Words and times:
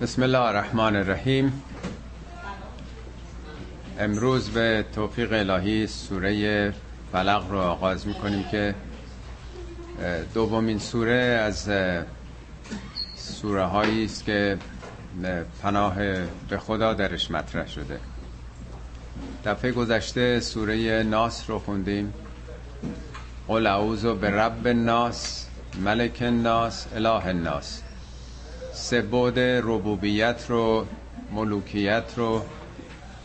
بسم 0.00 0.22
الله 0.22 0.38
الرحمن 0.38 0.96
الرحیم 0.96 1.62
امروز 3.98 4.50
به 4.50 4.84
توفیق 4.94 5.32
الهی 5.32 5.86
سوره 5.86 6.74
فلق 7.12 7.50
رو 7.50 7.58
آغاز 7.58 8.06
می‌کنیم 8.06 8.44
که 8.50 8.74
دومین 10.34 10.78
سوره 10.78 11.14
از 11.14 11.70
سوره 13.16 13.64
هایی 13.64 14.04
است 14.04 14.24
که 14.24 14.58
پناه 15.62 15.94
به 16.48 16.58
خدا 16.58 16.94
درش 16.94 17.30
مطرح 17.30 17.68
شده. 17.68 18.00
دفعه 19.44 19.72
گذشته 19.72 20.40
سوره 20.40 21.02
ناس 21.02 21.50
رو 21.50 21.58
خوندیم. 21.58 22.14
قل 23.48 23.66
اعوذ 23.66 24.06
به 24.06 24.30
رب 24.30 24.66
الناس 24.66 25.46
ملک 25.84 26.18
الناس 26.20 26.86
اله 26.96 27.26
الناس. 27.26 27.82
سه 28.76 29.02
بود 29.02 29.38
ربوبیت 29.38 30.44
رو 30.48 30.86
ملوکیت 31.32 32.04
رو 32.16 32.42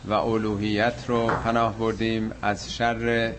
و 0.04 0.12
الوهیت 0.12 1.04
رو 1.08 1.26
پناه 1.26 1.78
بردیم 1.78 2.32
از 2.42 2.74
شر 2.74 3.32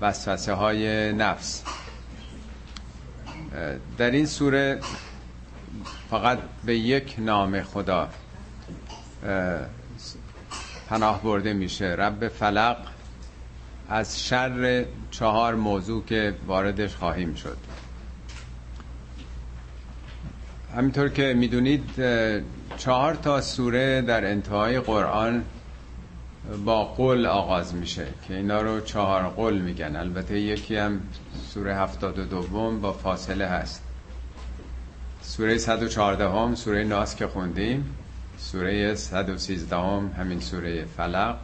وسوسه 0.00 0.52
های 0.52 1.12
نفس. 1.12 1.62
در 3.98 4.10
این 4.10 4.26
سوره 4.26 4.80
فقط 6.10 6.38
به 6.64 6.76
یک 6.78 7.14
نام 7.18 7.62
خدا 7.62 8.08
پناه 10.88 11.22
برده 11.22 11.52
میشه. 11.52 11.86
رب 11.86 12.28
فلق 12.28 12.76
از 13.88 14.24
شر 14.24 14.84
چهار 15.10 15.54
موضوع 15.54 16.04
که 16.04 16.34
واردش 16.46 16.96
خواهیم 16.96 17.34
شد. 17.34 17.56
همینطور 20.76 21.08
که 21.08 21.34
می‌دونید 21.34 21.84
چهار 22.76 23.14
تا 23.14 23.40
سوره 23.40 24.02
در 24.02 24.30
انتهای 24.30 24.80
قرآن 24.80 25.44
با 26.64 26.84
قول 26.84 27.26
آغاز 27.26 27.74
میشه 27.74 28.06
که 28.28 28.36
اینا 28.36 28.62
رو 28.62 28.80
چهار 28.80 29.22
قول 29.22 29.58
میگن. 29.58 29.96
البته 29.96 30.40
یکی 30.40 30.76
هم 30.76 31.00
سوره 31.48 31.76
هفتاد 31.76 32.18
و 32.18 32.24
دوم 32.24 32.80
با 32.80 32.92
فاصله 32.92 33.46
هست. 33.46 33.82
سوره 35.22 35.58
114 35.58 36.28
هم 36.28 36.54
سوره 36.54 36.84
ناس 36.84 37.16
که 37.16 37.26
خوندیم 37.26 37.96
سوره 38.38 38.94
113 38.94 39.76
هم 39.76 40.10
همین 40.18 40.40
سوره 40.40 40.84
فلق 40.84 41.36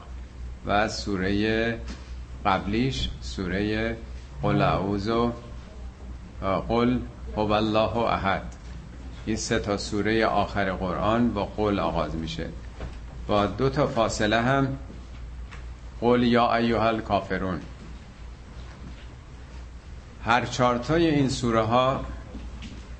و 0.66 0.88
سوره 0.88 1.78
قبلیش 2.46 3.10
سوره 3.20 3.96
قل 4.42 4.62
اعوذ 4.62 5.10
قل 6.68 6.98
هو 7.36 7.52
الله 7.52 7.96
احد. 7.96 8.59
این 9.31 9.36
سه 9.36 9.59
تا 9.59 9.77
سوره 9.77 10.27
آخر 10.27 10.73
قرآن 10.73 11.33
با 11.33 11.45
قول 11.45 11.78
آغاز 11.78 12.14
میشه. 12.14 12.47
با 13.27 13.47
دو 13.47 13.69
تا 13.69 13.86
فاصله 13.86 14.41
هم 14.41 14.78
قول 16.00 16.23
یا 16.23 16.55
ایها 16.55 16.89
الکافرون. 16.89 17.61
هر 20.25 20.45
چارتای 20.47 21.11
این 21.11 21.28
سوره 21.28 21.61
ها 21.61 22.05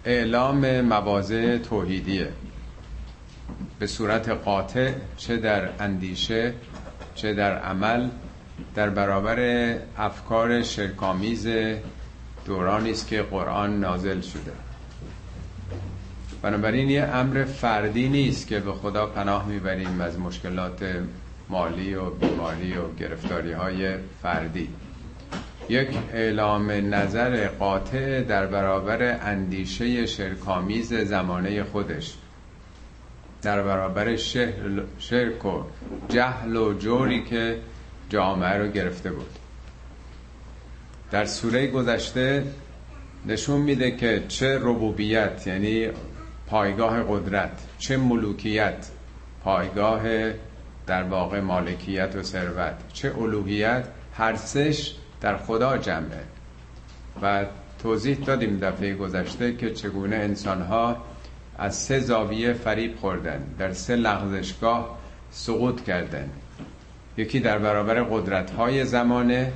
اعلام 0.05 0.81
مواضع 0.81 1.59
توحیدیه. 1.59 2.33
به 3.79 3.87
صورت 3.87 4.29
قاطع 4.29 4.93
چه 5.17 5.37
در 5.37 5.69
اندیشه 5.83 6.55
چه 7.15 7.35
در 7.35 7.59
عمل 7.59 8.09
در 8.75 8.91
برابر 8.91 9.39
افکار 9.99 10.63
شرکامیز 10.63 11.47
دورانی 12.45 12.91
است 12.91 13.07
که 13.07 13.23
قرآن 13.23 13.81
نازل 13.81 14.21
شده. 14.21 14.70
بنابراین 16.43 16.91
یه 16.91 17.03
امر 17.03 17.45
فردی 17.45 18.09
نیست 18.09 18.47
که 18.47 18.61
به 18.61 18.73
خدا 18.73 19.07
پناه 19.07 19.49
می‌بریم 19.49 20.01
از 20.01 20.19
مشکلات 20.19 20.85
مالی 21.49 21.95
و 21.95 22.11
بیماری 22.11 22.73
و 22.73 22.95
گرفتاری 23.01 23.53
های 23.53 23.95
فردی. 24.23 24.69
یک 25.69 25.89
اعلام 26.13 26.71
نظر 26.71 27.49
قاطع 27.49 28.23
در 28.23 28.47
برابر 28.47 29.19
اندیشه 29.23 30.07
شرکامیز 30.07 30.95
زمانه 30.95 31.65
خودش. 31.65 32.15
در 33.43 33.63
برابر 33.63 34.17
شرک 34.99 35.45
و 35.45 35.63
جهل 36.09 36.57
و 36.57 36.75
جوری 36.79 37.25
که 37.25 37.59
جامعه 38.09 38.59
رو 38.59 38.69
گرفته 38.69 39.11
بود. 39.11 39.39
در 41.11 41.25
سوره 41.25 41.67
گذشته 41.67 42.45
نشون 43.27 43.61
میده 43.61 43.91
که 43.91 44.25
چه 44.29 44.59
ربوبیت 44.59 45.47
یعنی 45.47 45.89
پایگاه 46.51 47.03
قدرت. 47.03 47.51
چه 47.79 47.97
ملوکیت؟ 47.97 48.91
پایگاه 49.45 50.03
در 50.87 51.03
واقع 51.03 51.41
مالکیت 51.41 52.17
و 52.17 52.23
ثروت. 52.23 52.75
چه 52.93 53.19
الوهیت؟ 53.19 53.85
هر 54.15 54.37
سش 54.37 54.95
در 55.21 55.37
خدا 55.37 55.79
جمعه. 55.79 56.25
و 57.23 57.45
توضیح 57.83 58.19
دادیم 58.19 58.59
دفعه 58.59 58.95
گذشته 58.95 59.57
که 59.57 59.71
چگونه 59.71 60.17
انسانها 60.17 60.97
از 61.59 61.77
سه 61.77 62.01
زاویه 62.01 62.53
فریب 62.53 62.97
خوردن. 62.97 63.45
در 63.59 63.73
سه 63.73 63.97
لغزشگاه 63.97 64.99
سقوط 65.31 65.85
کردن. 65.85 66.31
یکی 67.17 67.41
در 67.41 67.59
برابر 67.59 68.03
قدرت 68.03 68.51
های 68.51 68.85
زمانه 68.85 69.53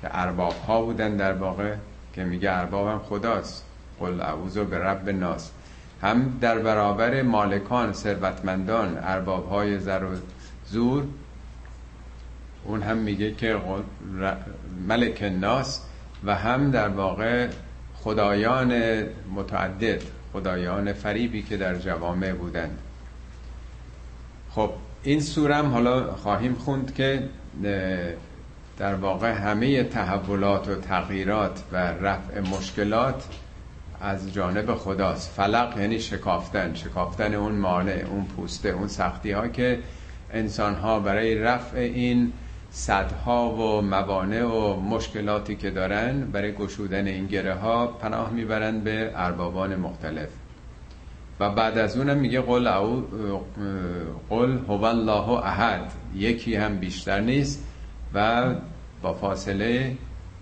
که 0.00 0.08
ارباب 0.10 0.54
ها 0.66 0.82
بودن 0.82 1.16
در 1.16 1.32
واقع 1.32 1.74
که 2.12 2.24
میگه 2.24 2.50
اربابم 2.50 2.98
خداست. 2.98 3.64
قل 4.00 4.20
اعوذ 4.20 4.58
به 4.58 4.78
رب 4.78 5.08
ناس 5.08 5.50
هم 6.02 6.38
در 6.40 6.58
برابر 6.58 7.22
مالکان 7.22 7.92
ثروتمندان 7.92 8.98
ارباب 9.02 9.48
های 9.48 9.78
زر 9.78 10.04
و 10.04 10.16
زور 10.66 11.04
اون 12.64 12.82
هم 12.82 12.98
میگه 12.98 13.34
که 13.34 13.56
ملک 14.88 15.18
الناس 15.22 15.80
و 16.24 16.34
هم 16.34 16.70
در 16.70 16.88
واقع 16.88 17.48
خدایان 17.94 19.02
متعدد 19.34 20.02
خدایان 20.32 20.92
فریبی 20.92 21.42
که 21.42 21.56
در 21.56 21.74
جوامع 21.74 22.32
بودند. 22.32 22.78
خب 24.50 24.70
این 25.02 25.20
سورم 25.20 25.66
حالا 25.66 26.14
خواهیم 26.14 26.54
خوند 26.54 26.94
که 26.94 27.28
در 28.78 28.94
واقع 28.94 29.32
همه 29.32 29.84
تحولات 29.84 30.68
و 30.68 30.74
تغییرات 30.74 31.62
و 31.72 31.76
رفع 31.76 32.40
مشکلات 32.40 33.24
از 34.00 34.32
جانب 34.32 34.74
خداست. 34.74 35.30
فلق 35.30 35.78
یعنی 35.78 36.00
شکافتن 36.00 36.74
شکافتن 36.74 37.34
اون 37.34 37.52
مانع 37.52 38.04
اون 38.10 38.24
پوسته 38.24 38.68
اون 38.68 38.88
سختی 38.88 39.30
ها 39.30 39.48
که 39.48 39.78
انسان 40.32 40.74
ها 40.74 41.00
برای 41.00 41.34
رفع 41.34 41.78
این 41.78 42.32
صدها 42.70 43.50
و 43.50 43.82
موانع 43.82 44.44
و 44.44 44.80
مشکلاتی 44.80 45.56
که 45.56 45.70
دارن 45.70 46.20
برای 46.20 46.52
گشودن 46.52 47.06
این 47.06 47.26
گره 47.26 47.54
ها 47.54 47.86
پناه 47.86 48.30
می‌برن 48.30 48.80
به 48.80 49.12
اربابان 49.14 49.76
مختلف. 49.76 50.28
و 51.40 51.50
بعد 51.50 51.78
از 51.78 51.96
اونم 51.96 52.16
میگه 52.16 52.40
قل 52.40 52.66
او 52.66 53.08
قل 54.30 54.58
هو 54.68 54.84
الله 54.84 55.28
احد. 55.30 55.92
یکی 56.14 56.54
هم 56.54 56.76
بیشتر 56.76 57.20
نیست 57.20 57.64
و 58.14 58.44
با 59.02 59.12
فاصله 59.12 59.96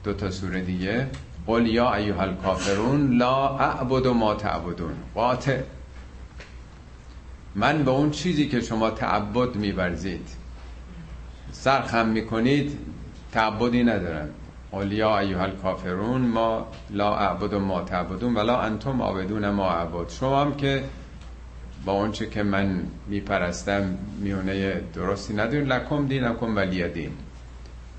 دو 0.04 0.12
تا 0.12 0.30
سوره 0.30 0.60
دیگه 0.60 1.06
قل 1.46 1.66
یا 1.66 1.94
ایها 1.94 2.22
الکافرون 2.22 3.16
لا 3.16 3.58
اعبد 3.58 4.06
ما 4.06 4.34
تعبدون. 4.34 4.94
قاطع 5.14 5.60
من 7.54 7.84
به 7.84 7.90
اون 7.90 8.10
چیزی 8.10 8.48
که 8.48 8.60
شما 8.60 8.90
تعبد 8.90 9.56
میورزید 9.56 10.28
سرخم 11.52 12.06
می‌کنید 12.06 12.78
تعبدی 13.32 13.84
ندارم. 13.84 14.28
قل 14.72 14.92
یا 14.92 15.18
ایها 15.18 15.42
الکافرون 15.42 16.20
ما 16.20 16.66
لا 16.90 17.14
اعبد 17.14 17.54
ما 17.54 17.80
تعبدون 17.80 18.34
ولا 18.34 18.60
انتم 18.60 19.02
عابدون 19.02 19.50
ما 19.50 19.70
اعبد 19.70 20.10
شما 20.10 20.40
هم 20.40 20.54
که 20.54 20.84
با 21.84 21.92
اونچه 21.92 22.28
که 22.28 22.42
من 22.42 22.82
میپرستم 23.08 23.98
میونه 24.20 24.80
درستی 24.94 25.34
ندارین. 25.34 25.64
لکم 25.64 26.06
دینکم 26.06 26.56
ولی 26.56 26.88
دین. 26.88 27.10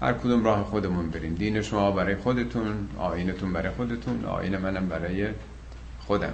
هر 0.01 0.13
کدوم 0.13 0.43
راه 0.43 0.63
خودمون 0.63 1.09
بریم. 1.09 1.35
دین 1.35 1.61
شما 1.61 1.91
برای 1.91 2.15
خودتون 2.15 2.87
آینتون 2.97 3.53
برای 3.53 3.69
خودتون 3.69 4.25
آین 4.25 4.57
منم 4.57 4.87
برای 4.87 5.27
خودم. 5.99 6.33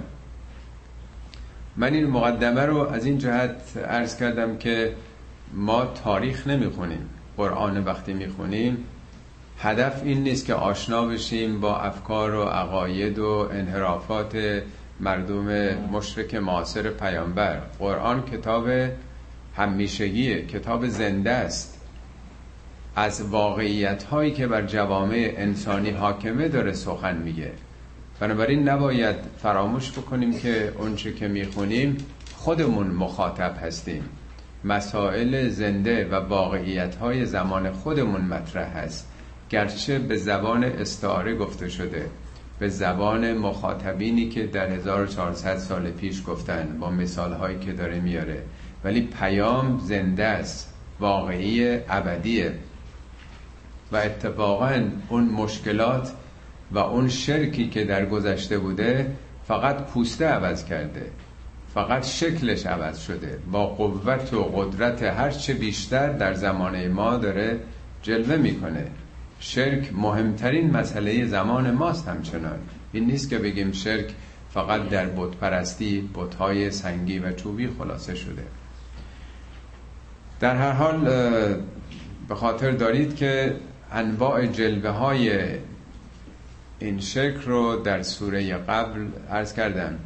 من 1.76 1.94
این 1.94 2.06
مقدمه 2.06 2.66
رو 2.66 2.78
از 2.78 3.06
این 3.06 3.18
جهت 3.18 3.76
عرض 3.76 4.16
کردم 4.16 4.56
که 4.56 4.94
ما 5.52 5.84
تاریخ 5.84 6.46
نمی‌خونیم 6.46 7.08
قرآن 7.36 7.84
وقتی 7.84 8.12
می‌خونیم. 8.12 8.84
هدف 9.58 10.02
این 10.04 10.22
نیست 10.22 10.46
که 10.46 10.54
آشنا 10.54 11.06
بشیم 11.06 11.60
با 11.60 11.80
افکار 11.80 12.34
و 12.34 12.42
عقاید 12.42 13.18
و 13.18 13.48
انحرافات 13.52 14.62
مردم 15.00 15.74
مشرک 15.74 16.34
معاصر 16.34 16.90
پیامبر. 16.90 17.60
قرآن 17.78 18.22
کتاب 18.22 18.68
همیشگیه 19.56 20.46
کتاب 20.46 20.88
زنده 20.88 21.30
است. 21.30 21.83
از 22.96 23.22
واقعیت 23.22 24.02
هایی 24.02 24.32
که 24.32 24.46
بر 24.46 24.62
جوامع 24.62 25.34
انسانی 25.36 25.90
حاکمه 25.90 26.48
داره 26.48 26.72
سخن 26.72 27.16
میگه. 27.16 27.52
بنابراین 28.20 28.68
نباید 28.68 29.16
فراموش 29.42 29.92
بکنیم 29.92 30.38
که 30.38 30.72
اونچه 30.78 31.12
که 31.12 31.28
می‌خونیم 31.28 31.96
خودمون 32.36 32.86
مخاطب 32.86 33.56
هستیم. 33.62 34.02
مسائل 34.64 35.48
زنده 35.48 36.08
و 36.08 36.14
واقعیت 36.14 36.94
های 36.94 37.26
زمان 37.26 37.72
خودمون 37.72 38.20
مطرح 38.20 38.78
هست. 38.78 39.08
گرچه 39.50 39.98
به 39.98 40.16
زبان 40.16 40.64
استعاره 40.64 41.34
گفته 41.34 41.68
شده. 41.68 42.06
به 42.58 42.68
زبان 42.68 43.32
مخاطبینی 43.38 44.28
که 44.28 44.46
در 44.46 44.68
1400 44.70 45.58
سال 45.58 45.90
پیش 45.90 46.22
گفتن 46.26 46.76
با 46.80 46.90
مثال 46.90 47.32
هایی 47.32 47.58
که 47.58 47.72
داره 47.72 48.00
میاره. 48.00 48.42
ولی 48.84 49.00
پیام 49.00 49.78
زنده 49.78 50.24
است. 50.24 50.74
واقعی 51.00 51.78
ابدیه. 51.88 52.54
و 53.94 53.96
اتفاقا 53.96 54.82
اون 55.08 55.24
مشکلات 55.24 56.12
و 56.72 56.78
اون 56.78 57.08
شرکی 57.08 57.68
که 57.68 57.84
در 57.84 58.06
گذشته 58.06 58.58
بوده 58.58 59.10
فقط 59.48 59.76
پوسته 59.76 60.26
عوض 60.26 60.64
کرده. 60.64 61.10
فقط 61.74 62.06
شکلش 62.06 62.66
عوض 62.66 62.98
شده. 62.98 63.38
با 63.52 63.66
قوت 63.66 64.34
و 64.34 64.42
قدرت 64.42 65.02
هرچه 65.02 65.54
بیشتر 65.54 66.12
در 66.12 66.34
زمانه 66.34 66.88
ما 66.88 67.16
داره 67.16 67.60
جلوه 68.02 68.36
می‌کنه. 68.36 68.86
شرک 69.40 69.90
مهمترین 69.94 70.70
مسئله 70.70 71.26
زمان 71.26 71.70
ماست 71.70 72.08
همچنان. 72.08 72.58
این 72.92 73.06
نیست 73.06 73.30
که 73.30 73.38
بگیم 73.38 73.72
شرک 73.72 74.14
فقط 74.50 74.88
در 74.88 75.06
بت 75.06 75.36
پرستی 75.36 76.10
بتهای 76.14 76.70
سنگی 76.70 77.18
و 77.18 77.32
چوبی 77.32 77.68
خلاصه 77.78 78.14
شده. 78.14 78.42
در 80.40 80.56
هر 80.56 80.72
حال 80.72 81.04
به 82.28 82.34
خاطر 82.34 82.70
دارید 82.70 83.16
که 83.16 83.56
انواع 83.94 84.46
جلوه 84.46 84.90
های 84.90 85.48
این 86.78 87.00
شرک 87.00 87.36
رو 87.46 87.76
در 87.76 88.02
سوره 88.02 88.56
قبل 88.56 89.06
عرض 89.30 89.52
کردم. 89.52 89.98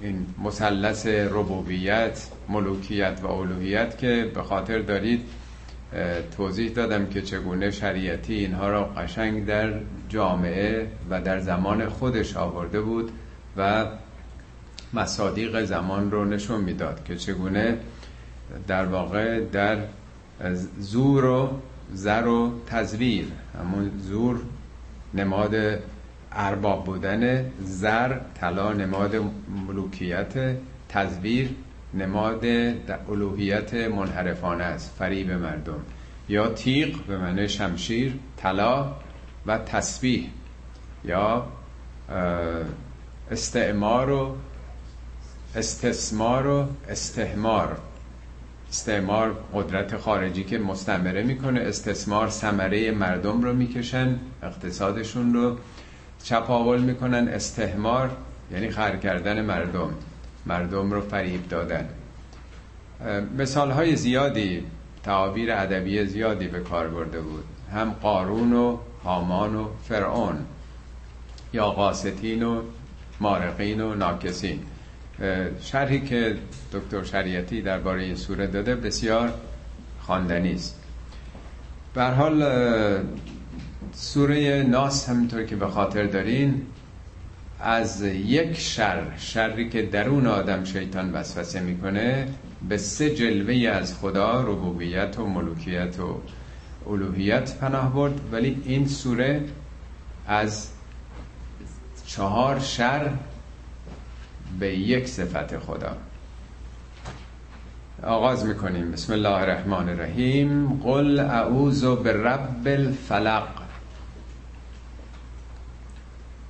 این 0.00 0.26
مثلث 0.44 1.06
ربوبیت 1.06 2.28
ملوکیت 2.48 3.20
و 3.22 3.26
الوهیت 3.26 3.98
که 3.98 4.30
به 4.34 4.42
خاطر 4.42 4.78
دارید 4.78 5.20
توضیح 6.36 6.70
دادم 6.70 7.06
که 7.06 7.22
چگونه 7.22 7.70
شریعتی 7.70 8.34
اینها 8.34 8.70
را 8.70 8.84
قشنگ 8.84 9.46
در 9.46 9.72
جامعه 10.08 10.88
و 11.10 11.20
در 11.20 11.40
زمان 11.40 11.88
خودش 11.88 12.36
آورده 12.36 12.80
بود 12.80 13.10
و 13.56 13.86
مصادیق 14.92 15.64
زمان 15.64 16.10
رو 16.10 16.24
نشون 16.24 16.60
می‌داد 16.60 17.04
که 17.04 17.16
چگونه 17.16 17.78
در 18.66 18.86
واقع 18.86 19.40
در 19.40 19.78
زور 20.78 21.24
و 21.24 21.60
زر 21.92 22.26
و 22.26 22.60
تزویر. 22.66 23.26
همون 23.58 23.90
زور 23.98 24.40
نماد 25.14 25.54
ارباب 26.32 26.84
بودن 26.84 27.50
زر 27.60 28.18
طلا 28.40 28.72
نماد 28.72 29.16
ملوکیت 29.68 30.56
تزویر 30.88 31.50
نماد 31.94 32.44
الوهیت 33.10 33.74
منحرفانه 33.74 34.64
است 34.64 34.94
فریب 34.98 35.30
مردم. 35.30 35.80
یا 36.28 36.48
تیغ 36.48 36.96
به 37.06 37.18
معنی 37.18 37.48
شمشیر 37.48 38.18
طلا 38.36 38.92
و 39.46 39.58
تسبیح. 39.58 40.30
یا 41.04 41.46
استعمار 43.30 44.10
و 44.10 44.36
استثمار 45.56 46.46
و 46.46 46.66
استهمار 46.88 47.78
استعمار 48.70 49.36
قدرت 49.54 49.96
خارجی 49.96 50.44
که 50.44 50.58
مستمره 50.58 51.22
می‌کنه 51.22 51.60
استثمار 51.60 52.28
سمره 52.28 52.90
مردم 52.90 53.42
رو 53.42 53.52
می‌کشن 53.52 54.18
اقتصادشون 54.42 55.34
رو 55.34 55.56
چپاول 56.22 56.80
می‌کنن. 56.80 57.28
استهمار 57.28 58.10
یعنی 58.52 58.70
خر 58.70 58.96
کردن 58.96 59.44
مردم 59.44 59.90
مردم 60.46 60.92
رو 60.92 61.00
فریب 61.00 61.48
دادن. 61.48 61.88
مثال 63.38 63.70
های 63.70 63.96
زیادی 63.96 64.64
تعابیر 65.02 65.52
ادبی 65.52 66.06
زیادی 66.06 66.48
به 66.48 66.60
کار 66.60 66.88
برده 66.88 67.20
بود. 67.20 67.44
هم 67.72 67.90
قارون 67.90 68.52
و 68.52 68.78
هامان 69.04 69.56
و 69.56 69.68
فرعون 69.88 70.36
یا 71.52 71.70
قاستین 71.70 72.42
و 72.42 72.62
مارقین 73.20 73.80
و 73.80 73.94
ناکسین. 73.94 74.60
شرحی 75.60 76.00
که 76.00 76.36
دکتر 76.72 77.04
شریعتی 77.04 77.62
درباره 77.62 78.02
این 78.02 78.16
سوره 78.16 78.46
داده 78.46 78.76
بسیار 78.76 79.34
خواندنی 80.00 80.54
است. 80.54 80.80
به 81.94 82.04
حال 82.04 82.44
سوره 83.92 84.62
ناس 84.62 85.08
همینطور 85.08 85.42
که 85.42 85.56
به 85.56 85.66
خاطر 85.66 86.06
دارین 86.06 86.62
از 87.60 88.02
یک 88.02 88.58
شر 88.58 89.02
شری 89.18 89.68
که 89.68 89.82
درون 89.82 90.26
آدم 90.26 90.64
شیطان 90.64 91.12
وسوسه 91.12 91.60
می‌کنه 91.60 92.28
به 92.68 92.76
سه 92.76 93.14
جلوه 93.14 93.68
از 93.68 93.94
خدا 93.98 94.40
ربوبیت 94.40 95.18
و 95.18 95.26
ملوکیت 95.26 96.00
و 96.00 96.20
الوهیت 96.90 97.54
پناه 97.54 97.94
برد. 97.94 98.20
ولی 98.32 98.62
این 98.64 98.88
سوره 98.88 99.44
از 100.26 100.68
چهار 102.06 102.60
شر 102.60 103.10
به 104.60 104.76
یک 104.76 105.08
صفت 105.08 105.58
خدا. 105.58 105.96
آغاز 108.02 108.46
می‌کنیم. 108.46 108.92
بسم 108.92 109.12
الله 109.12 109.28
الرحمن 109.28 109.88
الرحیم. 109.88 110.80
قل 110.84 111.18
اعوذ 111.18 111.84
برب 111.84 112.66
الفلق. 112.66 113.48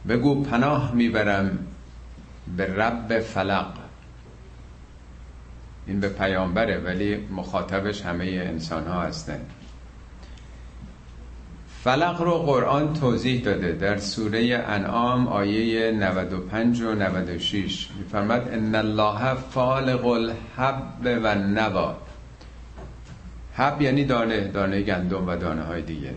بگو 0.09 0.43
پناه 0.43 0.95
می‌برم 0.95 1.59
به 2.57 2.75
رب 2.75 3.21
فلق. 3.21 3.73
این 5.87 6.01
به 6.01 6.09
پیامبره 6.09 6.79
ولی 6.79 7.17
مخاطبش 7.17 8.03
همه 8.03 8.25
انسان 8.25 8.87
ها 8.87 9.03
هستن. 9.03 9.41
فلق 11.87 12.23
رو 12.23 12.33
قرآن 12.39 12.93
توضیح 12.93 13.43
داده 13.43 13.73
در 13.73 13.97
سوره 13.97 14.65
انعام 14.69 15.29
آیه 15.29 15.91
95 15.91 16.83
و 16.83 16.95
96 16.95 17.89
میفرمد 17.99 18.49
ان 18.49 18.75
الله 18.75 19.35
فالق 19.35 20.07
الحب 20.07 21.23
و 21.23 21.35
نوا 21.35 21.97
حب 23.55 23.83
یعنی 23.83 24.05
دانه 24.05 24.49
دانه 24.49 24.83
گندم 24.83 25.29
و 25.29 25.37
دانه 25.37 25.63
های 25.63 25.83
دیگه. 25.83 26.15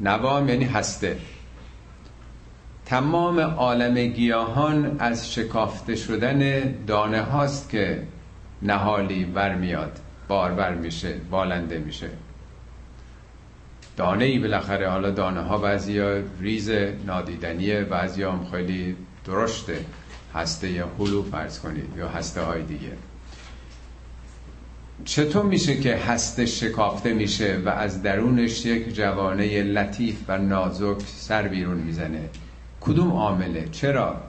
نوام 0.00 0.48
یعنی 0.48 0.64
هسته. 0.64 1.16
تمام 2.86 3.40
عالم 3.40 3.94
گیاهان 3.94 4.96
از 4.98 5.32
شکافته 5.32 5.96
شدن 5.96 6.72
دانه 6.86 7.20
هاست 7.20 7.70
که 7.70 8.02
نهالی 8.62 9.24
برمیاد 9.24 9.98
باربر 10.28 10.74
میشه 10.74 11.14
بالنده 11.30 11.78
میشه. 11.78 12.08
دانه 13.96 14.24
ای 14.24 14.38
بالاخره. 14.38 14.90
حالا 14.90 15.10
دانه 15.10 15.40
ها 15.40 15.58
بعضی 15.58 15.98
ها 15.98 16.18
ریز 16.40 16.70
نادیدنیه 17.06 17.84
بعضی 17.84 18.22
هم 18.22 18.46
خیلی 18.50 18.96
درشته 19.24 19.84
هسته 20.34 20.70
یا 20.70 20.88
هلو 20.98 21.22
فرض 21.22 21.58
کنید 21.58 21.96
یا 21.96 22.08
هسته 22.08 22.40
های 22.40 22.62
دیگه. 22.62 22.92
چطور 25.04 25.42
میشه 25.42 25.80
که 25.80 25.96
هسته 25.96 26.46
شکافته 26.46 27.12
میشه 27.14 27.60
و 27.64 27.68
از 27.68 28.02
درونش 28.02 28.66
یک 28.66 28.94
جوانه 28.94 29.62
لطیف 29.62 30.16
و 30.28 30.38
نازک 30.38 31.00
سر 31.06 31.48
بیرون 31.48 31.76
می‌زنه؟ 31.76 32.28
کدوم 32.80 33.10
عامله؟ 33.10 33.68
چرا؟ 33.72 34.20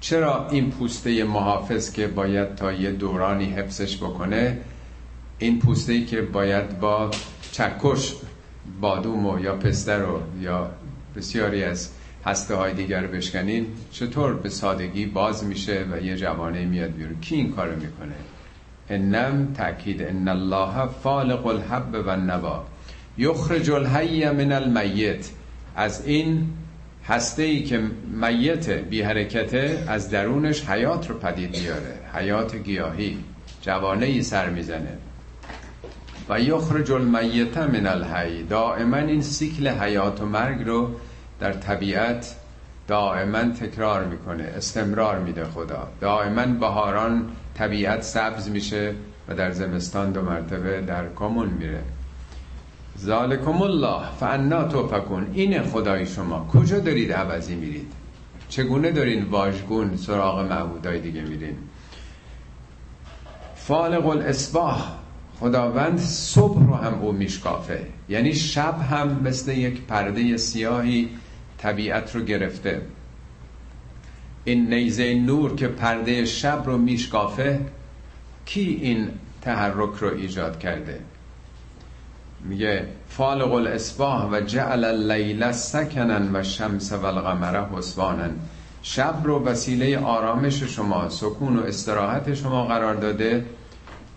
چرا 0.00 0.48
این 0.50 0.70
پوسته 0.70 1.24
محافظ 1.24 1.92
که 1.92 2.06
باید 2.06 2.54
تا 2.54 2.72
یه 2.72 2.92
دورانی 2.92 3.44
حفظش 3.44 3.96
بکنه 3.96 4.58
این 5.38 5.58
پوسته 5.58 5.92
ای 5.92 6.04
که 6.04 6.22
باید 6.22 6.80
با 6.80 7.10
چکش 7.56 8.14
بادوم 8.80 9.38
یا 9.44 9.56
پسته 9.56 9.92
رو 9.92 10.20
یا 10.40 10.70
بسیاری 11.16 11.64
از 11.64 11.90
هسته 12.26 12.54
های 12.54 12.72
دیگر 12.72 13.06
بشکنین 13.06 13.66
چطور 13.90 14.34
به 14.34 14.48
سادگی 14.48 15.06
باز 15.06 15.44
میشه 15.44 15.86
و 15.92 16.02
یه 16.02 16.16
جوانه 16.16 16.64
میاد 16.64 16.90
بیرون؟ 16.90 17.20
کی 17.20 17.34
این 17.34 17.52
کارو 17.52 17.76
می‌کنه؟ 17.76 18.14
انم 18.88 19.54
تاکید 19.54 20.02
ان 20.02 20.28
الله 20.28 20.86
فالق 21.02 21.46
الحب 21.46 21.94
و 22.06 22.08
النوا 22.08 22.64
یخرج 23.18 23.70
الحی 23.70 24.30
من 24.30 24.52
المیت. 24.52 25.30
از 25.76 26.06
این 26.06 26.46
هسته 27.06 27.42
ای 27.42 27.62
که 27.62 27.82
میت 28.12 28.70
بی 28.70 29.02
حرکته 29.02 29.84
از 29.88 30.10
درونش 30.10 30.64
حیات 30.64 31.10
رو 31.10 31.18
پدید 31.18 31.52
بیاره 31.52 31.98
حیات 32.14 32.56
گیاهی 32.56 33.18
جوانه 33.62 34.06
ای 34.06 34.22
سر 34.22 34.50
می‌زنه. 34.50 34.98
و 36.28 36.40
یخرج 36.40 36.92
المیت 36.92 37.58
من 37.58 37.86
الحی. 37.86 38.42
دائما 38.42 38.96
این 38.96 39.22
سیکل 39.22 39.68
حیات 39.68 40.20
و 40.20 40.26
مرگ 40.26 40.66
رو 40.66 40.90
در 41.40 41.52
طبیعت 41.52 42.36
دائما 42.88 43.42
تکرار 43.42 44.04
می‌کنه 44.04 44.44
استمرار 44.44 45.18
میده 45.18 45.44
خدا. 45.44 45.88
دائما 46.00 46.46
بهاران 46.46 47.28
طبیعت 47.54 48.02
سبز 48.02 48.48
میشه 48.48 48.94
و 49.28 49.34
در 49.34 49.50
زمستان 49.52 50.12
دو 50.12 50.22
مرتبه 50.22 50.80
در 50.80 51.04
کمون 51.16 51.48
میره. 51.48 51.82
ذالکم 52.98 53.62
الله 53.62 54.02
فانا 54.20 54.68
توفکون. 54.68 55.26
این 55.32 55.62
خدای 55.62 56.06
شما. 56.06 56.48
کجا 56.52 56.78
دارید 56.78 57.12
عوضی 57.12 57.54
میرید؟ 57.54 57.92
چگونه 58.48 58.90
دارین 58.90 59.24
واژگون 59.24 59.96
سراغ 59.96 60.40
معبودای 60.40 61.00
دیگه 61.00 61.22
میرین؟ 61.22 61.56
فالق 63.56 64.06
الاسباح 64.06 64.95
خداوند 65.40 65.98
صبح 65.98 66.66
رو 66.66 66.74
هم 66.74 66.94
او 66.94 67.12
میشکافه. 67.12 67.86
یعنی 68.08 68.34
شب 68.34 68.80
هم 68.90 69.20
مثل 69.24 69.52
یک 69.52 69.80
پرده 69.80 70.36
سیاهی 70.36 71.08
طبیعت 71.58 72.16
رو 72.16 72.22
گرفته. 72.22 72.82
این 74.44 74.74
نیزه 74.74 75.14
نور 75.14 75.54
که 75.54 75.68
پرده 75.68 76.24
شب 76.24 76.62
رو 76.66 76.78
میشکافه 76.78 77.60
کی 78.46 78.78
این 78.82 79.08
تحرک 79.42 79.94
رو 80.00 80.14
ایجاد 80.14 80.58
کرده؟ 80.58 81.00
میگه 82.44 82.86
فالق 83.08 83.52
الاسباح 83.52 84.30
و 84.30 84.40
جعل 84.40 84.84
اللیل 84.84 85.52
سکنن 85.52 86.30
و 86.36 86.42
شمس 86.42 86.92
و 86.92 87.04
القمر 87.04 87.64
حسبانا. 87.64 88.28
شب 88.82 89.20
رو 89.24 89.44
وسیله 89.44 89.98
آرامش 89.98 90.62
شما 90.62 91.08
سکون 91.08 91.56
و 91.56 91.62
استراحت 91.62 92.34
شما 92.34 92.64
قرار 92.64 92.94
داده 92.94 93.44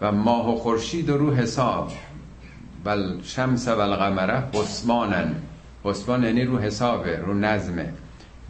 و 0.01 0.11
ماه 0.11 0.53
و 0.53 0.55
خورشید 0.55 1.09
رو 1.09 1.33
حساب. 1.33 1.91
بل 2.83 3.21
شمس 3.23 3.67
و 3.67 3.79
القمر 3.79 4.43
حسبانن. 4.53 5.35
حسبان 5.83 6.23
یعنی 6.23 6.43
رو 6.43 6.57
حسابه 6.57 7.17
رو 7.17 7.33
نظمه 7.33 7.93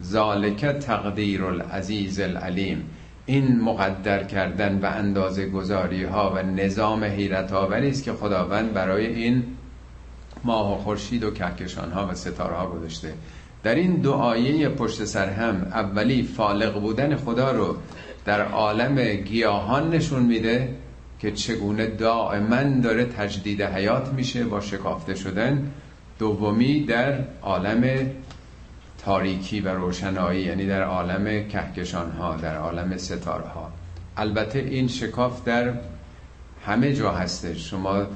ذالک 0.02 0.66
تقدیر 0.66 1.44
العزیز 1.44 2.20
العلیم. 2.20 2.90
این 3.26 3.60
مقدر 3.60 4.24
کردن 4.24 4.78
و 4.82 4.86
اندازه 4.86 5.46
گذاری 5.46 6.04
ها 6.04 6.32
و 6.36 6.42
نظام 6.42 7.04
حیرت 7.04 7.52
است 7.52 8.04
که 8.04 8.12
خداوند 8.12 8.72
برای 8.72 9.06
این 9.06 9.44
ماه 10.44 10.74
و 10.74 10.82
خورشید 10.82 11.24
و 11.24 11.30
کهکشان 11.30 11.92
ها 11.92 12.06
و 12.06 12.14
ستاره 12.14 12.54
ها 12.54 12.66
گذاشته. 12.66 13.14
در 13.62 13.74
این 13.74 13.96
دو 13.96 14.12
آیه 14.12 14.68
پشت 14.68 15.04
سر 15.04 15.28
هم 15.28 15.54
اولی 15.72 16.22
فالق 16.22 16.80
بودن 16.80 17.16
خدا 17.16 17.52
رو 17.52 17.76
در 18.24 18.42
عالم 18.42 19.14
گیاهان 19.14 19.90
نشون 19.90 20.22
میده. 20.22 20.68
که 21.20 21.32
چگونه 21.32 21.86
دائما 21.86 22.62
داره 22.62 23.04
تجدید 23.04 23.62
حیات 23.62 24.12
میشه 24.12 24.44
با 24.44 24.60
شکافته 24.60 25.14
شدن 25.14 25.70
دومی 26.18 26.84
در 26.84 27.18
عالم 27.42 28.10
تاریکی 28.98 29.60
و 29.60 29.68
روشنایی 29.68 30.42
یعنی 30.42 30.66
در 30.66 30.82
عالم 30.82 31.48
کهکشان 31.48 32.10
ها 32.10 32.36
در 32.36 32.56
عالم 32.56 32.96
ستاره 32.96 33.48
ها 33.48 33.72
البته 34.16 34.58
این 34.58 34.88
شکاف 34.88 35.44
در 35.44 35.74
همه 36.66 36.92
جا 36.92 37.12
هستش 37.12 37.70
شما 37.70 38.06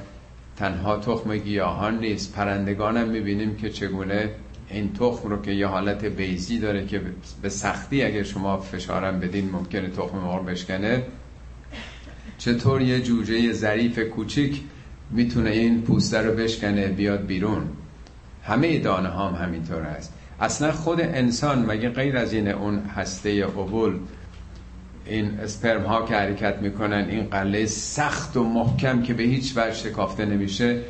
تنها 0.57 0.97
تخم 0.97 1.37
گیاهان 1.37 1.99
نیست. 1.99 2.35
پرندگان 2.35 2.97
هم 2.97 3.09
می‌بینیم 3.09 3.57
که 3.57 3.71
چگونه 3.71 4.31
این 4.71 4.93
تخم 4.93 5.29
رو 5.29 5.43
که 5.43 5.51
یه 5.51 5.67
حالت 5.67 6.05
بیزی 6.05 6.59
داره 6.59 6.87
که 6.87 7.01
به 7.43 7.49
سختی 7.49 8.03
اگه 8.03 8.25
شما 8.25 8.57
فشارم 8.59 9.21
بدین 9.21 9.51
ممکنه 9.51 9.89
تخم 9.89 10.19
مرغ 10.19 10.45
بشکنه 10.45 11.03
چطور 12.45 12.83
یه 12.83 13.01
جوجه 13.01 13.53
ظریف 13.53 13.99
کوچیک 13.99 14.61
می‌تونه 15.11 15.51
این 15.51 15.83
پوسته 15.83 16.19
رو 16.19 16.35
بشکنه 16.35 16.89
بیاد 16.89 17.27
بیرون؟ 17.27 17.63
همه 18.43 18.79
دانه 18.79 19.09
هم 19.09 19.35
همینطور 19.35 19.83
هست 19.83 20.13
اصلا 20.41 20.73
خود 20.73 21.01
انسان 21.01 21.67
مگه 21.67 21.89
غیر 21.89 22.17
از 22.17 22.33
این 22.33 22.49
اون 22.49 22.79
هسته 22.79 23.45
قبول 23.45 23.99
این 25.07 25.41
اسپرم 25.41 25.83
ها 25.83 26.07
که 26.07 26.15
حرکت 26.15 26.59
می‌کنن 26.63 27.07
این 27.11 27.23
قله 27.23 27.67
سخت 27.67 28.37
و 28.37 28.45
محکم 28.45 29.03
که 29.03 29.15
به 29.15 29.23
هیچ 29.23 29.53
وجه 29.57 29.75
شکافته 29.75 30.25
نمیشه 30.25 30.81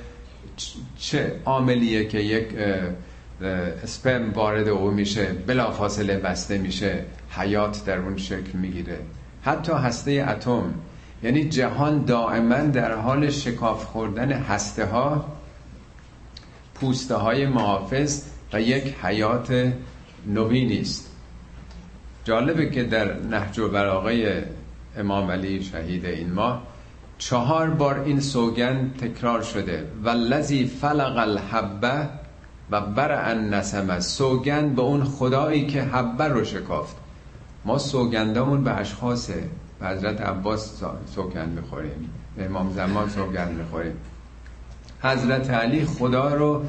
چه 0.99 1.33
عاملیه 1.45 2.05
که 2.05 2.19
یک 2.19 2.47
اسپرم 3.83 4.33
وارد 4.33 4.69
او 4.69 4.91
میشه 4.91 5.27
بلا 5.47 5.71
فاصله 5.71 6.17
بسته 6.17 6.59
میشه 6.59 7.05
حیات 7.31 7.85
در 7.85 7.99
اون 7.99 8.17
شکل 8.17 8.59
می‌گیره؟ 8.59 8.99
حتی 9.43 9.73
هسته 9.73 10.27
اتم 10.29 10.75
یعنی 11.25 11.45
جهان 11.45 12.05
دائما 12.05 12.57
در 12.57 12.95
حال 12.95 13.31
شکاف 13.31 13.85
خوردن 13.85 14.33
هسته 14.33 14.87
ها 14.87 15.25
پوسته 16.75 17.15
های 17.15 17.47
محافظ 17.47 18.25
و 18.53 18.61
یک 18.61 18.95
حیات 19.03 19.73
نوی 20.27 20.65
نیست. 20.65 21.11
جالبه 22.25 22.71
که 22.71 22.85
در 22.85 23.17
نهج 23.21 23.59
و 23.59 23.69
براغه 23.69 24.45
امام 24.97 25.31
علی 25.31 25.63
شهید 25.63 26.05
این 26.05 26.33
ماه 26.33 26.63
چهار 27.19 27.71
بار 27.71 28.01
این 28.01 28.21
سوگن 28.21 28.91
تکرار 29.01 29.43
شده. 29.43 29.87
و 30.03 30.09
لذی 30.09 30.67
فلق 30.67 31.17
الحبه 31.17 32.09
و 32.71 32.81
بر 32.81 33.35
نسمه 33.35 34.01
سوگند 34.01 34.75
به 34.75 34.83
اون 34.83 35.05
خدایی 35.05 35.67
که 35.67 35.83
حبه 35.83 36.25
رو 36.25 36.45
شکافت. 36.45 36.97
ما 37.65 37.79
سوگندامون 37.79 38.65
به 38.65 38.71
اشخاصه 38.71 39.49
به 39.81 39.87
حضرت 39.87 40.21
عباس 40.21 40.83
سوگند 41.15 41.59
می‌خوریم 41.59 42.11
به 42.37 42.45
امام 42.45 42.73
زمان 42.73 43.09
سوگند 43.09 43.59
می‌خوریم 43.59 43.97
حضرت 45.03 45.51
علی 45.51 45.85
خدا 45.85 46.35
رو 46.35 46.65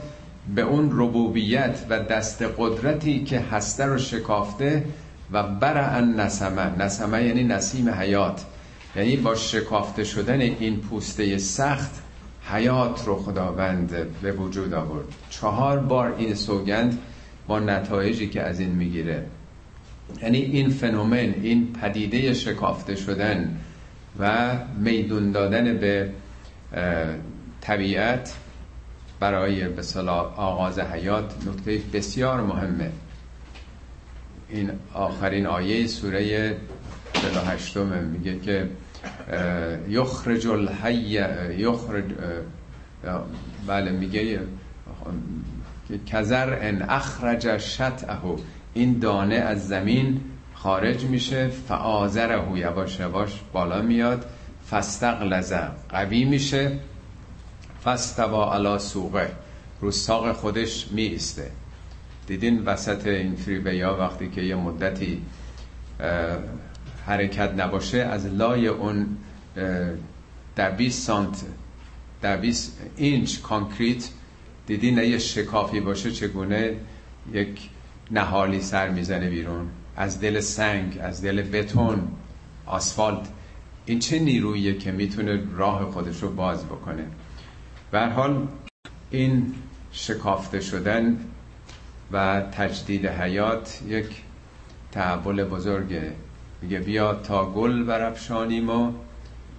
به 0.55 0.61
اون 0.61 0.89
ربوبیت 0.91 1.85
و 1.89 1.99
دست 1.99 2.43
قدرتی 2.57 3.23
که 3.23 3.39
هسته 3.39 3.85
رو 3.85 3.97
شکافته 3.97 4.85
و 5.31 5.37
ان 5.37 6.19
نسمه. 6.19 6.77
نسمه 6.79 7.23
یعنی 7.23 7.43
نسیم 7.43 7.89
حیات. 7.89 8.45
یعنی 8.95 9.17
با 9.17 9.35
شکافته 9.35 10.03
شدن 10.03 10.41
این 10.41 10.79
پوسته 10.79 11.37
سخت 11.37 11.91
حیات 12.51 13.05
رو 13.05 13.15
خداوند 13.15 13.91
به 14.21 14.31
وجود 14.31 14.73
آورد. 14.73 15.05
چهار 15.29 15.79
بار 15.79 16.15
این 16.17 16.35
سوگند 16.35 16.99
با 17.47 17.59
نتایجی 17.59 18.29
که 18.29 18.41
از 18.41 18.59
این 18.59 18.71
می‌گیره. 18.71 19.25
یعنی 20.21 20.37
این 20.37 20.69
فنومن 20.69 21.33
این 21.43 21.73
پدیده 21.73 22.33
شکافته 22.33 22.95
شدن 22.95 23.57
و 24.19 24.51
میدون 24.77 25.31
دادن 25.31 25.77
به 25.77 26.09
طبیعت 27.61 28.35
برای 29.19 29.67
به 29.67 29.81
آغاز 30.37 30.79
حیات 30.79 31.33
نکته 31.47 31.81
بسیار 31.93 32.41
مهمه. 32.41 32.91
این 34.49 34.71
آخرین 34.93 35.45
آیه 35.47 35.87
سوره 35.87 36.55
48 37.13 37.77
میگه 37.77 38.39
که 38.39 38.69
یخرج 39.89 40.47
الحی 40.47 41.19
یخرج 41.57 42.03
بله 43.67 43.91
میگه 43.91 44.39
کذر 46.07 46.57
ان 46.61 46.81
اخرج 46.81 47.57
شطعه 47.57 48.17
این 48.75 48.99
دانه 48.99 49.35
از 49.35 49.67
زمین 49.67 50.21
خارج 50.53 51.03
میشه 51.03 51.47
فَآزَرَهُ 51.47 52.57
یواش 52.57 52.99
یواش 52.99 53.41
بالا 53.53 53.81
میاد 53.81 54.25
فَاسْتَغْلَظَ 54.71 55.61
قوی 55.89 56.25
میشه 56.25 56.79
فَاسْتَوَىٰ 57.85 58.53
عَلَىٰ 58.53 58.77
سُوقِهِ 58.79 59.31
رو 59.81 59.91
ساق 59.91 60.31
خودش 60.31 60.87
می 60.91 61.01
ایسته 61.01 61.51
دیدین 62.27 62.63
وسط 62.65 63.07
این 63.07 63.35
freeway 63.35 63.81
ها 63.81 63.97
وقتی 63.97 64.29
که 64.29 64.41
یه 64.41 64.55
مدتی 64.55 65.21
حرکت 67.05 67.53
نباشه 67.57 67.97
از 67.97 68.25
لای 68.25 68.67
اون 68.67 69.17
در 70.55 70.71
20 70.71 71.03
سانت 71.07 71.41
در 72.21 72.37
20 72.37 72.81
اینچ 72.97 73.39
concrete 73.39 74.09
دیدین 74.67 74.97
یه 74.97 75.17
شکافی 75.17 75.79
باشه 75.79 76.11
چگونه 76.11 76.73
یک 77.33 77.69
نهالی 78.11 78.61
سر 78.61 78.89
می‌زنه 78.89 79.29
بیرون. 79.29 79.67
از 79.97 80.21
دل 80.21 80.39
سنگ 80.39 80.99
از 81.01 81.21
دل 81.21 81.41
بتون 81.41 82.07
آسفالت. 82.65 83.27
این 83.85 83.99
چه 83.99 84.19
نیروییه 84.19 84.77
که 84.77 84.91
می‌تونه 84.91 85.43
راه 85.55 85.91
خودش 85.91 86.23
رو 86.23 86.29
باز 86.29 86.65
بکنه. 86.65 87.05
به 87.91 88.07
حال 88.07 88.47
این 89.11 89.53
شکافته 89.91 90.59
شدن 90.59 91.17
و 92.11 92.41
تجدید 92.41 93.05
حیات 93.05 93.81
یک 93.87 94.21
تحول 94.91 95.43
بزرگه. 95.43 96.11
میگه 96.61 96.79
بیا 96.79 97.13
تا 97.13 97.45
گل 97.45 97.83
برفشانیم 97.83 98.69
و 98.69 98.91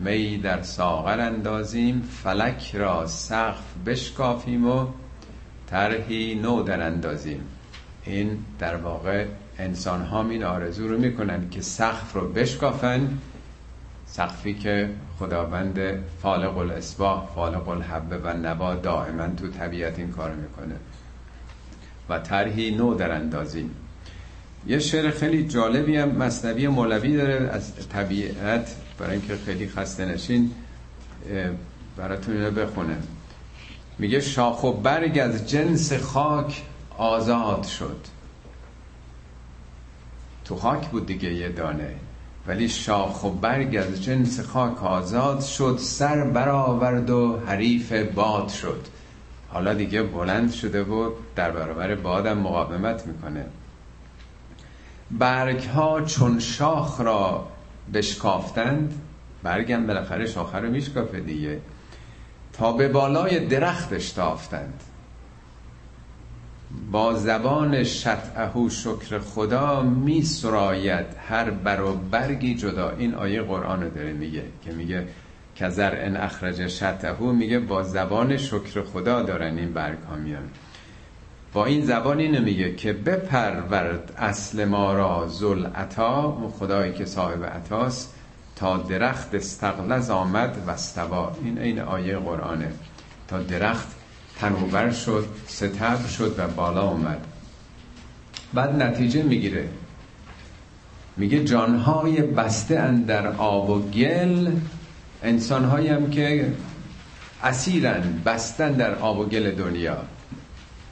می 0.00 0.38
در 0.38 0.62
ساغر 0.62 1.21
اندازیم. 1.21 2.03
فلک 2.23 2.75
را 2.75 3.07
سقف 3.07 3.65
بشکافیم 3.87 4.67
و 4.67 4.87
طرحی 5.67 6.35
نو 6.35 6.62
در 6.62 6.87
اندازیم. 6.87 7.41
این 8.06 8.38
در 8.58 8.76
واقع 8.76 9.26
انسان 9.58 10.02
ها 10.02 10.28
این 10.28 10.44
آرزو 10.44 10.88
رو 10.88 10.98
می‌کنن 10.98 11.50
که 11.50 11.60
سقف 11.60 12.12
رو 12.12 12.28
بشکافن 12.28 13.18
سقفی 14.06 14.54
که 14.54 14.90
خداوند 15.18 15.78
فالق 16.22 16.58
الاسباح 16.58 17.26
فالق 17.34 17.68
الحبه 17.68 18.18
و 18.18 18.32
نوا 18.32 18.75
دائما 18.75 19.26
تو 19.28 19.48
طبیعت 19.48 19.98
این 19.98 20.10
کار 20.10 20.34
می‌کنه 20.34 20.75
و 22.08 22.18
طرحی 22.18 22.70
نو 22.70 22.94
در 22.94 23.12
اندازیم 23.12 23.70
یه 24.66 24.78
شعر 24.78 25.10
خیلی 25.10 25.46
جالبی 25.46 25.96
هم 25.96 26.08
مصنوی 26.08 26.68
مولوی 26.68 27.16
داره 27.16 27.50
از 27.52 27.88
طبیعت 27.88 28.76
برای 28.98 29.12
اینکه 29.12 29.36
خیلی 29.36 29.68
خسته 29.68 30.04
نشین 30.04 30.50
براتون 31.96 32.36
اینو 32.36 32.50
بخونه 32.50 32.96
میگه 33.98 34.20
شاخ 34.20 34.64
و 34.64 34.72
برگ 34.72 35.18
از 35.18 35.50
جنس 35.50 35.92
خاک 35.92 36.62
آزاد 36.99 37.62
شد. 37.62 38.00
تو 40.45 40.57
خاک 40.57 40.88
بود 40.88 41.07
دیگه 41.07 41.35
یه 41.35 41.49
دانه 41.49 41.95
ولی 42.47 42.69
شاخ 42.69 43.25
و 43.25 43.31
برگ 43.31 43.76
از 43.76 44.05
جنس 44.05 44.41
خاک 44.41 44.85
آزاد 44.85 45.41
شد 45.41 45.76
سر 45.81 46.25
برآورد 46.25 47.11
و 47.11 47.41
حریف 47.47 47.93
باد 47.93 48.49
شد. 48.49 48.87
حالا 49.49 49.75
دیگه 49.75 50.03
بلند 50.03 50.53
شده 50.53 50.83
بود 50.83 51.12
در 51.37 51.50
برابر 51.50 51.95
بادم 51.95 52.38
مقاومت 52.38 53.07
می‌کنه. 53.07 53.45
برگ 55.11 55.65
ها 55.65 56.00
چون 56.00 56.38
شاخ 56.38 57.00
را 57.00 57.49
بشکافتند 57.95 59.00
برگم 59.43 59.87
بالاخره 59.87 60.26
شاخه 60.26 60.59
رو 60.59 60.71
میشکافه 60.71 61.21
دیگه 61.21 61.61
تا 62.53 62.73
به 62.73 62.88
بالای 62.88 63.47
درختش 63.47 64.12
تافتند. 64.12 64.81
با 66.92 67.14
زبان 67.14 67.85
شطعهو 67.85 68.68
شکر 68.68 69.18
خدا 69.18 69.83
می 69.83 70.23
سراید 70.23 71.06
هر 71.28 71.50
بر 71.50 71.80
و 71.80 71.95
برگی 72.11 72.54
جدا. 72.54 72.90
این 72.90 73.14
آیه 73.14 73.42
قرآن 73.42 73.83
رو 73.83 73.90
داره 73.90 74.12
میگه 74.12 74.42
که 74.64 74.73
میگه 74.73 75.06
کزر 75.56 75.95
ان 75.97 76.16
اخرج 76.16 76.66
شطعهو 76.66 77.33
میگه 77.33 77.59
با 77.59 77.83
زبان 77.83 78.37
شکر 78.37 78.83
خدا 78.83 79.23
دارن 79.23 79.59
این 79.59 79.73
برگ 79.73 79.99
ها 80.11 80.16
میان. 80.16 80.50
با 81.52 81.66
این 81.66 81.85
زبان 81.85 82.18
اینو 82.18 82.42
میگه 82.42 82.75
که 82.75 82.92
بپرورد 82.92 84.12
اصل 84.18 84.64
ما 84.64 84.95
را 84.95 85.28
زل 85.28 85.66
عطا 85.66 86.25
اون 86.25 86.50
خدایی 86.50 86.92
که 86.92 87.04
صاحب 87.04 87.45
عطاست 87.45 88.14
تا 88.56 88.76
درخت 88.76 89.35
استغلظ 89.35 90.11
آمد 90.11 90.56
و 90.66 90.71
استوا 90.71 91.33
این 91.45 91.59
این 91.59 91.80
آیه 91.80 92.16
قرآنه. 92.16 92.73
تا 93.28 93.42
درخت 93.42 93.96
تنوبر 94.40 94.90
شد 94.90 95.28
ستبر 95.47 96.09
شد 96.09 96.35
و 96.38 96.49
بالا 96.49 96.83
آمد. 96.83 97.26
بعد 98.55 98.83
نتیجه 98.83 99.23
می‌گیره. 99.23 99.69
میگه 101.16 101.45
جانهای 101.45 102.23
بسته 102.23 102.78
اندر 102.78 103.26
آب 103.26 103.71
و 103.71 103.90
گل 103.90 104.50
انسانهایی 105.23 105.88
هم 105.88 106.11
که 106.11 106.52
اسیرن 107.43 108.23
بستن 108.26 108.73
در 108.73 108.95
آب 108.95 109.19
و 109.19 109.25
گل 109.25 109.50
دنیا. 109.50 109.99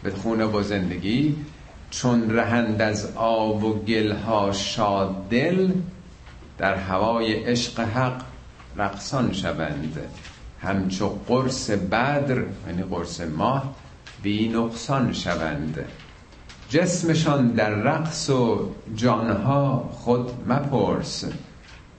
به 0.02 0.10
خونه 0.10 0.44
و 0.44 0.62
زندگی 0.62 1.36
چون 1.90 2.30
رهند 2.30 2.82
از 2.82 3.16
آب 3.16 3.64
و 3.64 3.74
گلها 3.74 4.52
شاد 4.52 5.28
دل 5.28 5.72
در 6.58 6.74
هوای 6.74 7.34
عشق 7.34 7.80
حق 7.80 8.22
رقصان 8.76 9.32
شوند. 9.32 9.98
همچو 10.64 11.08
قرص 11.08 11.70
بدر 11.70 12.42
یعنی 12.66 12.82
قرص 12.82 13.20
ماه 13.20 13.74
بی 14.22 14.48
نقصان 14.48 15.12
شوند. 15.12 15.84
جسمشان 16.68 17.48
در 17.48 17.70
رقص 17.70 18.30
و 18.30 18.70
جانها 18.96 19.90
خود 19.92 20.30
مپرس. 20.48 21.24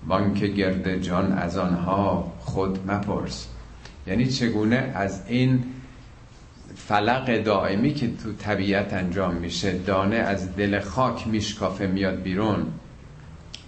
وانکه 0.07 0.47
گرد 0.47 1.01
جان 1.01 1.31
از 1.31 1.57
آنها 1.57 2.33
خود 2.39 2.91
مپرس. 2.91 3.47
یعنی 4.07 4.25
چگونه؟ 4.25 4.91
از 4.95 5.21
این 5.27 5.63
فلق 6.75 7.43
دائمی 7.43 7.93
که 7.93 8.07
تو 8.07 8.33
طبیعت 8.33 8.93
انجام 8.93 9.33
میشه 9.33 9.77
دانه 9.77 10.15
از 10.15 10.55
دل 10.55 10.79
خاک 10.79 11.27
میشکافه 11.27 11.87
میاد 11.87 12.21
بیرون. 12.21 12.65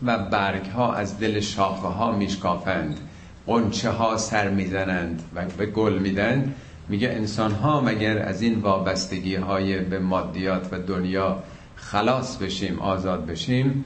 و 0.05 0.17
برگ 0.17 0.65
ها 0.65 0.93
از 0.93 1.19
دل 1.19 1.39
شاخه 1.39 1.87
ها 1.87 2.11
میشکافند. 2.11 2.99
قنچه 3.47 3.89
ها 3.89 4.17
سر 4.17 4.49
می‌زنند 4.49 5.23
و 5.35 5.45
به 5.57 5.65
گل 5.65 5.97
میدن. 5.97 6.53
میگه 6.89 7.09
انسان 7.09 7.51
ها 7.51 7.81
مگر 7.81 8.17
از 8.17 8.41
این 8.41 8.59
وابستگی 8.59 9.35
های 9.35 9.79
به 9.79 9.99
مادیات 9.99 10.73
و 10.73 10.79
دنیا 10.79 11.43
خلاص 11.75 12.37
بشیم 12.37 12.79
آزاد 12.79 13.25
بشیم؟ 13.25 13.85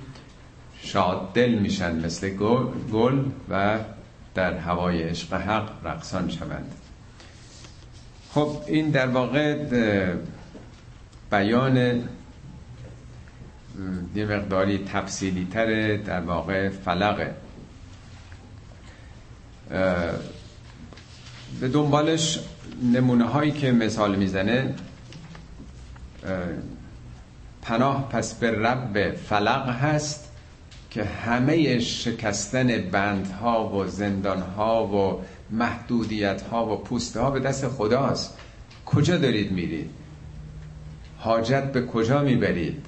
شاد 0.81 1.33
دل 1.33 1.51
میشن 1.51 2.05
مثل 2.05 2.29
گل 2.91 3.23
و 3.49 3.77
در 4.35 4.53
هوای 4.53 5.03
عشق 5.03 5.33
حق 5.33 5.69
رقصان 5.83 6.29
شوند. 6.29 6.71
خب 8.33 8.57
این 8.67 8.89
در 8.89 9.07
واقع 9.07 9.55
بیان 11.31 11.77
یه 14.15 14.25
مقداری 14.25 14.77
تفصیلی 14.93 15.47
تره 15.51 15.97
در 15.97 16.21
واقع 16.21 16.69
فلقه. 16.69 17.35
به 21.59 21.67
دنبالش 21.73 22.39
نمونه 22.93 23.25
هایی 23.25 23.51
که 23.51 23.71
مثال 23.71 24.15
می‌زنه 24.15 24.73
پناه 27.61 28.09
پس 28.09 28.33
به 28.33 28.51
رب 28.51 29.15
فلق 29.15 29.69
هست 29.69 30.31
که 30.89 31.03
همه 31.03 31.79
شکستن 31.79 32.77
بندها 32.77 33.69
و 33.69 33.87
زندانها 33.87 34.87
و 34.87 35.21
محدودیت 35.51 36.41
ها 36.41 36.73
و 36.73 36.83
پوسته 36.83 37.19
ها 37.19 37.31
به 37.31 37.39
دست 37.39 37.67
خداست. 37.67 38.37
کجا 38.85 39.17
دارید 39.17 39.51
میرید؟ 39.51 39.89
حاجت 41.17 41.71
به 41.71 41.85
کجا 41.85 42.21
می‌برید؟ 42.21 42.85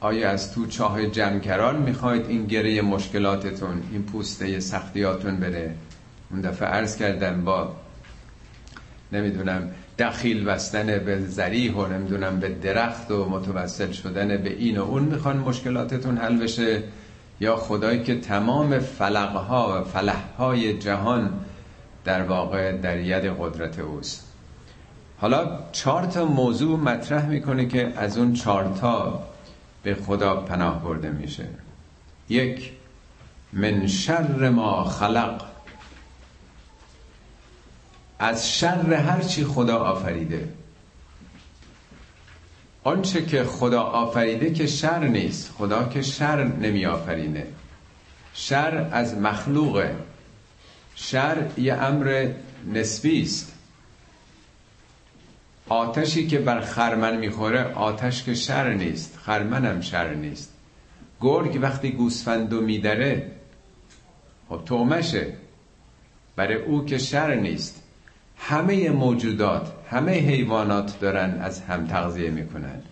آیا 0.00 0.30
از 0.30 0.52
تو 0.52 0.66
چاه 0.66 1.06
جمکران 1.06 1.82
می‌خواید 1.82 2.26
این 2.28 2.46
گره 2.46 2.82
مشکلاتتون 2.82 3.82
این 3.92 4.02
پوسته 4.02 4.60
سختیاتون 4.60 5.36
بره؟ 5.36 5.74
اون 6.30 6.40
دفعه 6.40 6.68
عرض 6.68 6.96
کردم 6.96 7.44
با 7.44 7.76
نمی‌دونم 9.12 9.70
دخیل 9.98 10.44
بستن 10.44 10.86
به 10.86 11.20
زریح 11.20 11.74
و 11.74 11.86
نمی‌دونم 11.86 12.40
به 12.40 12.48
درخت 12.48 13.10
و 13.10 13.28
متوسل 13.28 13.92
شدن 13.92 14.36
به 14.36 14.52
این 14.52 14.78
و 14.78 14.82
اون 14.82 15.02
می‌خوان 15.02 15.36
مشکلاتتون 15.36 16.18
حل 16.18 16.36
بشه 16.36 16.82
یا 17.40 17.56
خدایی 17.56 18.02
که 18.02 18.20
تمام 18.20 18.78
فلقها 18.78 19.80
و 19.80 19.84
فلحهای 19.84 20.78
جهان 20.78 21.30
در 22.04 22.22
واقع 22.22 22.72
در 22.72 23.00
ید 23.00 23.24
قدرت 23.40 23.78
اوست. 23.78 24.32
حالا 25.18 25.58
چهار 25.72 26.06
تا 26.06 26.24
موضوع 26.24 26.78
مطرح 26.78 27.26
می‌کنه 27.26 27.66
که 27.66 27.92
از 27.96 28.18
اون 28.18 28.32
چهار 28.32 28.76
تا 28.80 29.22
به 29.82 29.94
خدا 29.94 30.36
پناه 30.36 30.82
برده 30.82 31.10
میشه. 31.10 31.44
یک 32.28 32.72
من 33.52 33.86
شر 33.86 34.50
ما 34.50 34.84
خلق. 34.84 35.55
از 38.18 38.50
شر 38.50 38.92
هرچی 38.94 39.44
خدا 39.44 39.78
آفریده. 39.78 40.48
آنچه 42.84 43.24
که 43.26 43.44
خدا 43.44 43.82
آفریده 43.82 44.52
که 44.52 44.66
شر 44.66 45.04
نیست 45.04 45.52
خدا 45.58 45.84
که 45.84 46.02
شر 46.02 46.44
نمی 46.44 46.86
آفرینه. 46.86 47.46
شر 48.34 48.88
از 48.92 49.14
مخلوقه. 49.14 49.96
شر 50.94 51.46
یه 51.58 51.74
امر 51.74 52.28
نسبی 52.72 53.22
است. 53.22 53.52
آتشی 55.68 56.26
که 56.26 56.38
بر 56.38 56.60
خرمن 56.60 57.16
می‌خوره 57.16 57.74
آتش 57.74 58.22
که 58.22 58.34
شر 58.34 58.72
نیست. 58.72 59.18
خرمنم 59.22 59.80
شر 59.80 60.14
نیست. 60.14 60.52
گرگ 61.20 61.58
وقتی 61.62 61.90
گوسفندو 61.90 62.60
میدره 62.60 63.30
خب 64.48 64.62
تومشه 64.64 65.32
برای 66.36 66.54
او 66.54 66.84
که 66.84 66.98
شر 66.98 67.34
نیست. 67.34 67.82
همه 68.36 68.90
موجودات 68.90 69.72
همه 69.90 70.12
حیوانات 70.12 71.00
دارن 71.00 71.38
از 71.40 71.60
هم 71.60 71.86
تغذیه 71.86 72.30
می‌کنن. 72.30 72.82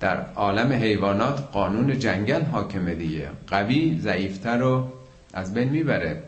در 0.00 0.26
عالم 0.34 0.72
حیوانات 0.72 1.48
قانون 1.52 1.98
جنگل 1.98 2.42
حاکمه 2.42 2.94
دیگه. 2.94 3.28
قوی 3.46 3.98
ضعیفتر 4.00 4.58
رو 4.58 4.92
از 5.34 5.54
بین 5.54 5.68
می‌بره. 5.68 6.22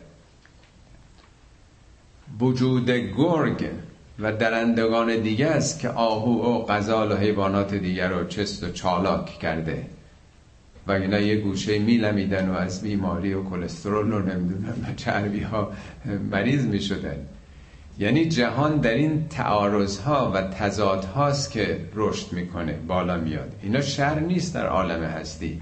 وجود 2.39 2.89
گرگ 2.89 3.69
و 4.19 4.33
درندگان 4.33 5.15
دیگه 5.15 5.47
است 5.47 5.79
که 5.79 5.89
آهو 5.89 6.29
و 6.29 6.65
غزال 6.65 7.11
و 7.11 7.15
حیوانات 7.15 7.73
دیگر 7.73 8.09
رو 8.09 8.27
چست 8.27 8.63
و 8.63 8.71
چالاک 8.71 9.39
کرده. 9.39 9.85
و 10.87 10.91
اینا 10.91 11.19
یه 11.19 11.35
گوشه 11.35 11.79
میلمیدن 11.79 12.49
و 12.49 12.53
از 12.53 12.81
بیماری 12.81 13.33
و 13.33 13.43
کلسترول 13.43 14.11
رو 14.11 14.19
نمی‌دونم 14.19 14.93
چربی 14.95 15.39
ها 15.39 15.71
مریض 16.31 16.65
می‌شدن. 16.65 17.25
یعنی 17.99 18.25
جهان 18.25 18.77
در 18.77 18.93
این 18.93 19.27
تعارض 19.29 19.97
ها 19.99 20.31
و 20.31 20.41
تضاد 20.41 21.03
هاست 21.05 21.51
که 21.51 21.79
رشد 21.93 22.33
می‌کنه 22.33 22.73
بالا 22.73 23.17
میاد. 23.17 23.53
اینا 23.61 23.81
شر 23.81 24.19
نیست 24.19 24.53
در 24.53 24.67
عالم 24.67 25.03
هستی. 25.03 25.61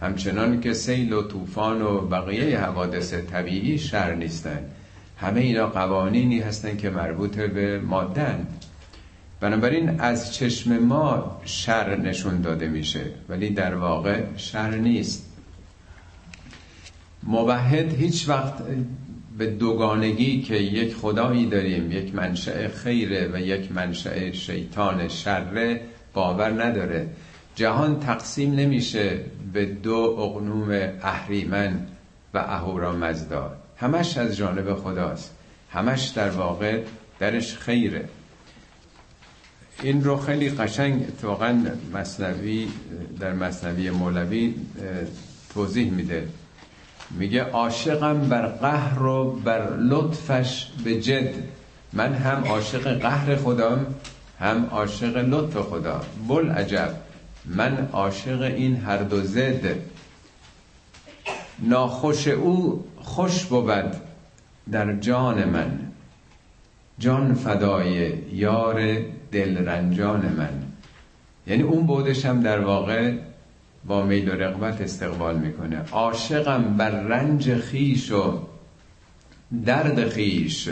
همچنان 0.00 0.60
که 0.60 0.72
سیل 0.72 1.12
و 1.12 1.22
طوفان 1.22 1.82
و 1.82 2.00
بقیه 2.00 2.60
حوادث 2.60 3.14
طبیعی 3.14 3.78
شر 3.78 4.14
نیستن. 4.14 4.58
همه 5.16 5.40
اینا 5.40 5.66
قوانینی 5.66 6.40
هستن 6.40 6.76
که 6.76 6.90
مربوط 6.90 7.36
به 7.36 7.80
مادن 7.80 8.46
بنابراین 9.40 10.00
از 10.00 10.34
چشم 10.34 10.78
ما 10.78 11.40
شر 11.44 11.96
نشون 11.96 12.40
داده 12.40 12.68
میشه 12.68 13.04
ولی 13.28 13.50
در 13.50 13.74
واقع 13.74 14.22
شر 14.36 14.70
نیست. 14.70 15.30
موحد 17.22 17.94
هیچ 17.94 18.28
وقت 18.28 18.54
به 19.38 19.46
دوگانگی 19.46 20.42
که 20.42 20.54
یک 20.54 20.94
خدایی 20.94 21.46
داریم 21.46 21.92
یک 21.92 22.14
منشأ 22.14 22.68
خیره 22.68 23.30
و 23.32 23.40
یک 23.40 23.72
منشأ 23.72 24.32
شیطان 24.32 25.08
شره 25.08 25.80
باور 26.12 26.64
نداره. 26.64 27.08
جهان 27.54 28.00
تقسیم 28.00 28.54
نمیشه 28.54 29.20
به 29.52 29.64
دو 29.64 29.94
اقنوم 29.94 30.90
اهریمن 31.02 31.86
و 32.34 32.38
اهورا 32.38 32.92
مزدا 32.92 33.56
همش 33.76 34.18
از 34.18 34.36
جانب 34.36 34.74
خداست. 34.74 35.34
همش 35.70 36.08
در 36.08 36.30
واقع 36.30 36.82
درش 37.18 37.56
خیره. 37.56 38.08
این 39.82 40.04
رو 40.04 40.16
خیلی 40.16 40.50
قشنگ 40.50 41.02
اتفاقا 41.02 41.64
مصنوی 41.94 42.68
در 43.20 43.32
مصنوی 43.32 43.90
مولوی 43.90 44.54
توضیح 45.54 45.90
میده. 45.90 46.28
میگه 47.18 47.42
عاشقم 47.42 48.28
بر 48.28 48.46
قهر 48.46 49.02
و 49.02 49.30
بر 49.30 49.76
لطفش 49.76 50.66
به 50.84 51.00
جد. 51.00 51.34
من 51.92 52.14
هم 52.14 52.44
عاشق 52.44 52.98
قهر 52.98 53.36
خدام 53.36 53.86
هم 54.40 54.66
عاشق 54.70 55.16
لطف 55.16 55.56
خدا. 55.56 56.00
بل 56.28 56.50
عجب 56.50 56.94
من 57.44 57.88
عاشق 57.92 58.42
این 58.42 58.76
هر 58.76 58.96
دو 58.96 59.22
زد. 59.22 59.76
ناخوش 61.58 62.28
او 62.28 62.84
خوش 63.02 63.44
بود 63.44 63.96
در 64.72 64.96
جان 64.96 65.44
من. 65.44 65.78
جان 66.98 67.34
فدای 67.34 68.12
یار 68.32 68.96
دلرنجان 69.32 70.20
من. 70.20 70.62
یعنی 71.46 71.62
اون 71.62 71.86
بودش 71.86 72.24
هم 72.24 72.40
در 72.40 72.60
واقع 72.60 73.12
با 73.86 74.02
میل 74.02 74.28
و 74.28 74.32
رغبت 74.32 74.80
استقبال 74.80 75.38
می‌کنه. 75.38 75.84
عاشقم 75.92 76.76
بر 76.76 76.90
رنج 76.90 77.54
خیش 77.54 78.12
و 78.12 78.38
درد 79.66 80.08
خیش 80.08 80.68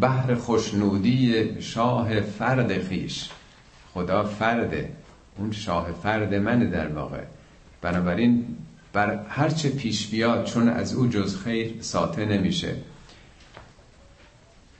بحر 0.00 0.34
خوشنودی 0.34 1.48
شاه 1.60 2.20
فرد 2.20 2.82
خیش. 2.82 3.28
خدا 3.94 4.24
فرده 4.24 4.92
اون 5.38 5.52
شاه 5.52 5.92
فرد 6.02 6.34
منه 6.34 6.66
در 6.66 6.88
واقع. 6.88 7.22
بنابراین 7.82 8.56
بر 8.92 9.20
هرچه 9.28 9.68
پیش 9.68 10.06
بیاد 10.06 10.44
چون 10.44 10.68
از 10.68 10.94
او 10.94 11.06
جز 11.06 11.36
خیر 11.36 11.74
ساته 11.80 12.24
نمیشه. 12.24 12.74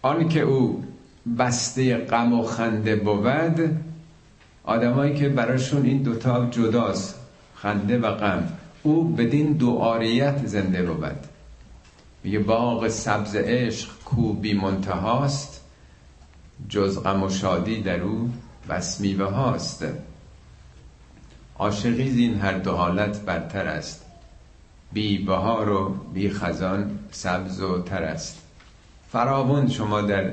آن 0.02 0.28
که 0.28 0.40
او 0.40 0.84
بسته 1.38 1.96
غم 1.96 2.32
و 2.32 2.42
خنده 2.42 2.96
بود 2.96 3.78
آدمایی 4.64 5.14
که 5.14 5.28
براشون 5.28 5.86
این 5.86 6.02
دوتا 6.02 6.46
جداست. 6.50 7.23
خنده 7.54 7.98
و 7.98 8.14
غم. 8.14 8.48
او 8.82 9.04
بدین 9.04 9.52
دعاریت 9.52 10.46
زنده 10.46 10.82
بود. 10.82 11.16
میگه 12.24 12.38
باغ 12.38 12.88
سبز 12.88 13.36
عشق 13.36 13.88
کو 14.04 14.32
بی 14.32 14.54
منتهاست 14.54 15.60
جز 16.68 17.02
غم 17.02 17.22
و 17.22 17.30
شادی 17.30 17.82
در 17.82 18.00
او 18.00 18.30
بس 18.68 19.00
میوه 19.00 19.26
هاست. 19.26 19.84
عاشقی 21.58 22.10
زین 22.10 22.40
هر 22.40 22.58
دو 22.58 22.72
حالت 22.72 23.20
برتر 23.20 23.66
است. 23.66 24.04
بی 24.92 25.18
بهار 25.18 25.68
و 25.68 25.94
بی 26.14 26.30
خزان 26.30 26.98
سبز 27.10 27.60
و 27.60 27.82
تر 27.82 28.02
است. 28.02 28.42
فراوند 29.12 29.70
شما 29.70 30.00
در 30.00 30.32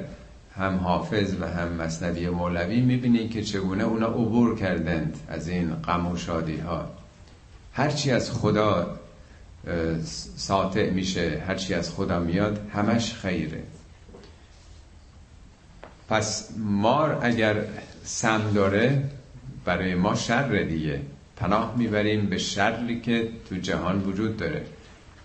هم 0.55 0.77
حافظ 0.77 1.35
و 1.41 1.45
هم 1.45 1.67
مصنوی 1.67 2.29
مولوی 2.29 2.81
می‌بینید 2.81 3.31
که 3.31 3.43
چگونه 3.43 3.83
اونا 3.83 4.07
عبور 4.07 4.59
کردند 4.59 5.17
از 5.27 5.47
این 5.47 5.73
غم 5.75 6.07
و 6.07 6.17
شادی 6.17 6.57
ها 6.57 6.89
هرچی 7.73 8.11
از 8.11 8.31
خدا 8.31 8.99
ساطع 10.35 10.89
میشه 10.89 11.43
هرچی 11.47 11.73
از 11.73 11.91
خدا 11.91 12.19
میاد 12.19 12.69
همش 12.73 13.13
خیره. 13.13 13.63
پس 16.09 16.49
مار 16.57 17.19
اگر 17.21 17.65
سم 18.03 18.51
داره 18.53 19.09
برای 19.65 19.95
ما 19.95 20.15
شر 20.15 20.63
دیگه. 20.63 21.01
پناه 21.35 21.75
می‌بریم 21.77 22.25
به 22.25 22.37
شری 22.37 23.01
که 23.01 23.29
تو 23.49 23.55
جهان 23.55 24.01
وجود 24.01 24.37
داره. 24.37 24.65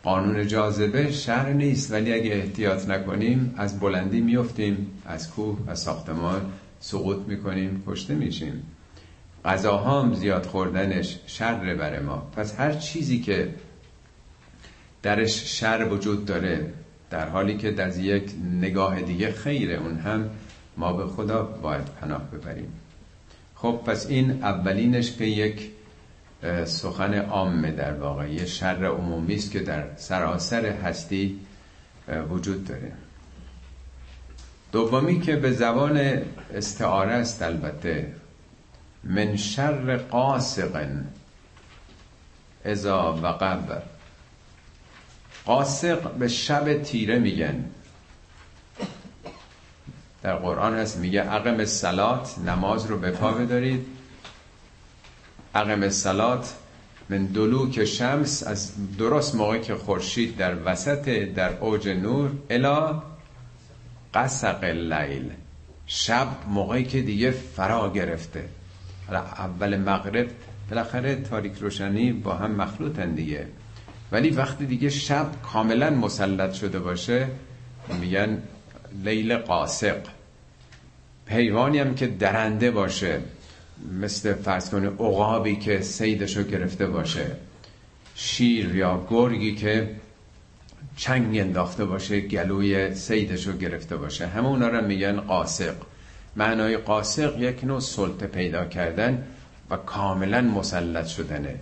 قانون 0.03 0.47
جاذبه 0.47 1.13
شر 1.13 1.53
نیست 1.53 1.93
ولی 1.93 2.13
اگه 2.13 2.31
احتیاط 2.35 2.89
نکنیم 2.89 3.55
از 3.57 3.81
بلندی 3.81 4.21
میفتیم 4.21 4.91
از 5.07 5.31
کوه 5.31 5.59
از 5.67 5.81
ساختمان 5.81 6.53
سقوط 6.81 7.19
می‌کنیم 7.27 7.83
کشته 7.87 8.15
میشیم. 8.15 8.63
غذاها 9.47 10.15
زیاد 10.15 10.47
خوردنش 10.47 11.19
شر 11.27 11.75
بر 11.75 12.01
ما. 12.01 12.31
پس 12.37 12.61
هر 12.61 12.73
چیزی 12.73 13.21
که 13.21 13.55
درش 15.03 15.61
شر 15.61 15.89
وجود 15.91 16.25
داره 16.25 16.73
در 17.11 17.29
حالی 17.29 17.57
که 17.57 17.71
در 17.71 17.99
یک 17.99 18.31
نگاه 18.61 19.03
دیگه 19.03 19.33
خیره 19.33 19.75
اون 19.75 19.99
هم 19.99 20.31
ما 20.77 20.93
به 20.93 21.07
خدا 21.07 21.43
باید 21.43 21.85
پناه 21.85 22.31
ببریم. 22.31 22.73
خب 23.55 23.81
پس 23.87 24.07
این 24.07 24.31
اولینش 24.31 25.13
که 25.13 25.25
یک 25.25 25.71
سخن 26.65 27.15
عامه 27.15 27.71
در 27.71 27.95
واقع 27.95 28.33
یه 28.33 28.47
شر 28.47 28.85
عمومی 28.85 29.35
است 29.35 29.51
که 29.51 29.61
در 29.61 29.85
سراسر 29.97 30.67
هستی 30.67 31.41
وجود 32.31 32.65
داره. 32.65 32.93
دومی 34.73 35.21
که 35.21 35.37
به 35.37 35.53
زبان 35.53 36.23
استعاره 36.55 37.13
است 37.13 37.43
البته. 37.43 38.13
من 39.09 39.37
شر 39.37 39.97
قاسق. 39.97 40.87
اذا 42.65 43.19
وقب 43.23 43.83
قاسق 45.45 46.11
به 46.13 46.29
شب 46.29 46.83
تیره 46.83 47.19
میگن. 47.19 47.65
در 50.23 50.37
قرآن 50.37 50.75
هست 50.75 50.97
میگه 50.97 51.23
عقم 51.23 51.65
سلات 51.65 52.39
نماز 52.39 52.87
رو 52.87 52.99
به 52.99 53.11
پا 53.11 53.33
بدارید. 53.33 53.87
عقم 55.55 55.89
سلات 55.89 56.55
من 57.09 57.27
دلوک 57.27 57.85
شمس 57.85 58.43
از 58.43 58.73
درست 58.99 59.35
موقع 59.35 59.59
که 59.59 59.75
خورشید 59.75 60.37
در 60.37 60.57
وسط 60.65 61.09
در 61.09 61.59
اوج 61.59 61.89
نور 61.89 62.31
الا 62.51 63.03
قسق 64.15 64.59
اللیل. 64.63 65.31
شب 65.87 66.29
موقعی 66.49 66.85
که 66.85 67.03
دیگه 67.03 67.31
فرا 67.31 67.93
گرفته. 67.93 68.49
اول 69.15 69.77
مغرب 69.77 70.31
بالاخره 70.71 71.17
تاریک 71.17 71.59
روشنی 71.59 72.13
با 72.13 72.35
هم 72.35 72.51
مخلوطن 72.51 73.15
دیگه. 73.15 73.47
ولی 74.13 74.31
وقتی 74.31 74.67
دیگه 74.67 74.89
شب 74.89 75.27
کاملا 75.43 75.91
مسلط 75.91 76.53
شده 76.53 76.79
باشه 76.79 77.29
میگن 78.01 78.43
لیل 79.05 79.37
قاسق. 79.37 79.97
پیوانی 81.27 81.79
هم 81.79 81.95
که 81.95 82.07
درنده 82.07 82.71
باشه. 82.71 83.21
مثل 84.01 84.35
فرض 84.35 84.71
کنه 84.71 84.89
عقابی 84.89 85.57
که 85.57 85.81
سیدشو 85.81 86.43
گرفته 86.43 86.87
باشه. 86.87 87.27
شیر 88.15 88.77
یا 88.77 89.07
گرگی 89.11 89.55
که 89.55 89.91
چنگ 90.97 91.39
انداخته 91.39 91.85
باشه 91.85 92.21
گلوی 92.21 92.95
سیدشو 92.95 93.57
گرفته 93.57 93.97
باشه. 93.97 94.27
همه 94.27 94.47
اونا 94.47 94.69
رو 94.69 94.87
میگن 94.87 95.21
قاسق. 95.21 95.75
معنای 96.37 96.77
قاسق 96.77 97.39
یک 97.39 97.65
نوع 97.65 97.81
سلطه 97.81 98.27
پیدا 98.27 98.65
کردن 98.65 99.27
و 99.71 99.77
کاملا 99.77 100.41
مسلط 100.41 101.07
شدنه. 101.07 101.55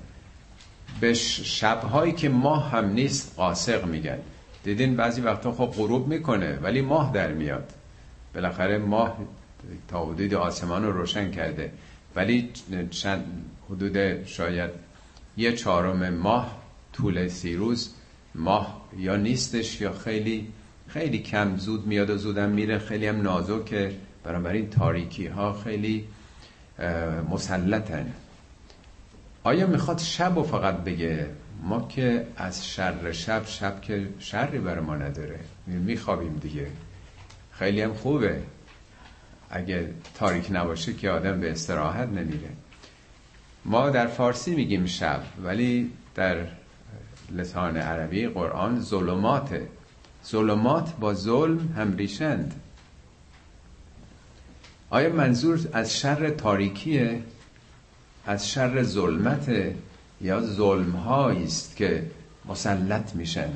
به 1.00 1.14
شبهایی 1.14 2.12
که 2.12 2.28
ماه 2.28 2.70
هم 2.70 2.92
نیست 2.92 3.34
قاسق 3.36 3.84
میگن. 3.84 4.18
دیدین 4.64 4.96
بعضی 4.96 5.20
وقتا 5.20 5.52
خب 5.52 5.66
غروب 5.66 6.08
می‌کنه 6.08 6.58
ولی 6.62 6.80
ماه 6.80 7.12
در 7.12 7.32
میاد. 7.32 7.72
بالاخره 8.34 8.78
ماه 8.78 9.18
تا 9.88 10.04
حدود 10.04 10.34
آسمان 10.34 10.84
رو 10.84 10.92
روشن 10.92 11.30
کرده. 11.30 11.72
ولی 12.16 12.50
چند 12.90 13.24
حدود 13.70 14.26
شاید 14.26 14.70
یه 15.36 15.52
چهارم 15.52 16.14
ماه 16.14 16.62
طول 16.92 17.28
سی 17.28 17.56
روز 17.56 17.90
ماه 18.34 18.80
یا 18.98 19.16
نیستش 19.16 19.80
یا 19.80 19.92
خیلی 19.92 20.48
خیلی 20.88 21.18
کم 21.18 21.56
زود 21.56 21.86
میاد 21.86 22.10
و 22.10 22.16
زودم 22.16 22.48
میره 22.48 22.78
خیلی 22.78 23.06
هم 23.06 23.22
نازکه. 23.22 23.94
بنابراین 24.24 24.70
تاریکی 24.70 25.26
ها 25.26 25.52
خیلی 25.52 26.04
مسلطن. 27.30 28.12
آیا 29.44 29.66
می‌خواد 29.66 29.98
شب 29.98 30.38
و 30.38 30.42
فقط 30.42 30.76
بگه؟ 30.76 31.26
ما 31.62 31.88
که 31.88 32.26
از 32.36 32.66
شر 32.66 33.12
شب 33.12 33.46
شب 33.46 33.80
که 33.80 34.08
شری 34.18 34.58
بر 34.58 34.80
ما 34.80 34.96
نداره. 34.96 35.40
میخوابیم 35.66 36.36
دیگه. 36.36 36.66
خیلی 37.52 37.80
هم 37.80 37.94
خوبه. 37.94 38.42
اگه 39.50 39.90
تاریک 40.14 40.48
نباشه 40.52 40.92
که 40.92 41.10
آدم 41.10 41.40
به 41.40 41.52
استراحت 41.52 42.08
نمیره. 42.08 42.50
ما 43.64 43.90
در 43.90 44.06
فارسی 44.06 44.54
میگیم 44.54 44.86
شب 44.86 45.22
ولی 45.44 45.90
در 46.14 46.36
لسان 47.30 47.76
عربی 47.76 48.26
قرآن 48.28 48.80
ظلماته 48.80 49.68
ظلمات 50.26 50.92
با 51.00 51.14
ظلم 51.14 51.74
هم 51.76 51.96
ریشند. 51.96 52.54
آیا 54.94 55.12
منظور 55.12 55.60
از 55.72 55.96
شر 55.96 56.30
تاریکیه؟ 56.30 57.22
از 58.26 58.50
شر 58.50 58.82
ظلمت 58.82 59.52
یا 60.20 60.40
ظلم 60.40 60.96
است 60.96 61.76
که 61.76 62.02
مسلط 62.48 63.14
میشن؟ 63.14 63.50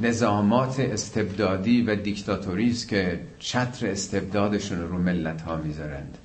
نظامات 0.00 0.80
استبدادی 0.80 1.82
و 1.82 1.96
دیکتاتوری 1.96 2.70
است 2.70 2.88
که 2.88 3.20
چتر 3.38 3.86
استبدادشون 3.86 4.80
رو 4.80 4.98
ملت 4.98 5.42
ها 5.42 5.56
می‌ذارند. 5.56 6.18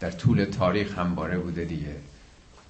در 0.00 0.10
طول 0.10 0.44
تاریخ 0.44 0.98
همواره 0.98 1.38
بوده 1.38 1.64
دیگه. 1.64 1.96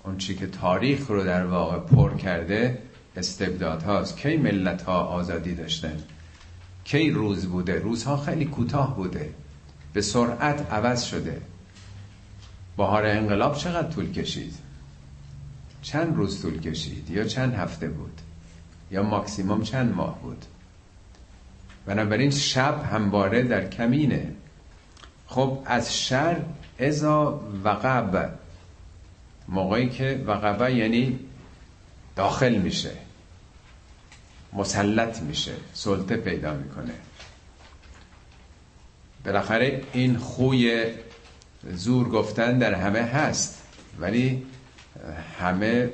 اون 0.04 0.18
چی 0.18 0.34
که 0.34 0.46
تاریخ 0.46 1.06
رو 1.10 1.24
در 1.24 1.46
واقع 1.46 1.78
پر 1.78 2.16
کرده 2.16 2.78
استبداد 3.16 3.82
هاست 3.82 4.16
کی 4.16 4.36
ملت 4.36 4.82
ها 4.82 5.00
آزادی 5.00 5.54
داشتن؟ 5.54 5.96
کی 6.84 7.10
روز 7.10 7.46
بوده؟ 7.46 7.78
روزها 7.78 8.16
خیلی 8.16 8.44
کوتاه 8.44 8.96
بوده. 8.96 9.30
به 9.94 10.02
سرعت 10.02 10.72
عوض 10.72 11.02
شده. 11.04 11.40
بهار 12.76 13.06
انقلاب 13.06 13.56
چقدر 13.56 13.88
طول 13.88 14.12
کشید؟ 14.12 14.54
چند 15.82 16.16
روز 16.16 16.42
طول 16.42 16.60
کشید؟ 16.60 17.10
یا 17.10 17.24
چند 17.24 17.54
هفته 17.54 17.88
بود؟ 17.88 18.20
یا 18.90 19.02
ماکسیموم 19.02 19.62
چند 19.62 19.94
ماه 19.94 20.18
بود؟ 20.22 20.44
بنابراین 21.86 22.30
شب 22.30 22.84
همواره 22.92 23.42
در 23.42 23.68
کمینه. 23.68 24.32
خب 25.26 25.58
از 25.66 25.98
شر 25.98 26.40
ازا 26.78 27.40
وقب. 27.64 28.38
موقعی 29.48 29.88
که 29.88 30.24
وقبه 30.26 30.74
یعنی 30.74 31.18
داخل 32.16 32.54
میشه 32.54 32.92
مسلط 34.52 35.22
میشه 35.22 35.52
سلطه 35.72 36.16
پیدا 36.16 36.54
می‌کنه. 36.54 36.94
بالاخره 39.24 39.82
این 39.92 40.16
خوی 40.16 40.84
زور 41.72 42.08
گفتن 42.08 42.58
در 42.58 42.74
همه 42.74 43.02
هست 43.02 43.62
ولی 44.00 44.46
همه 45.40 45.90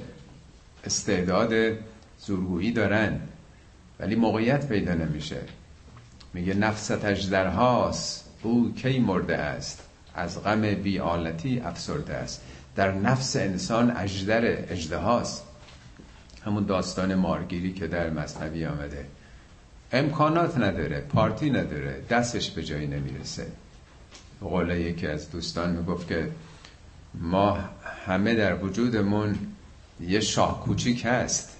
استعداد 0.85 1.53
زورگویی 2.19 2.73
دارن 2.73 3.21
ولی 4.01 4.15
موقعیت 4.15 4.69
پیدا 4.69 4.95
نمیشه. 4.95 5.41
میگه 6.35 6.55
نفست 6.55 7.05
اجدرهاست 7.05 8.31
او 8.43 8.75
کی 8.75 8.99
مرده 8.99 9.37
است؟ 9.37 9.83
از 10.15 10.43
غم 10.43 10.75
بیالتی 10.75 11.61
افسرده 11.61 12.15
است. 12.15 12.43
در 12.77 12.93
نفس 12.93 13.37
انسان 13.37 13.97
اجدر 13.97 14.73
اجدهاست 14.73 15.45
همون 16.45 16.65
داستان 16.65 17.15
مارگیری 17.15 17.73
که 17.73 17.87
در 17.87 18.11
مصنوی 18.11 18.67
آمده. 18.67 19.07
امکانات 19.93 20.59
نداره 20.59 21.01
پارتی 21.01 21.51
نداره 21.51 22.03
دستش 22.11 22.51
به 22.51 22.63
جایی 22.63 22.87
نمی‌رسه. 22.87 23.47
قول 24.41 24.71
یکی 24.71 25.07
از 25.07 25.31
دوستان 25.31 25.71
می‌گفت 25.71 26.09
که 26.09 26.31
ما 27.15 27.59
همه 28.07 28.35
در 28.35 28.65
وجودمون 28.65 29.39
یه 30.01 30.21
شاه 30.21 30.61
کوچیک 30.61 31.07
هست. 31.07 31.57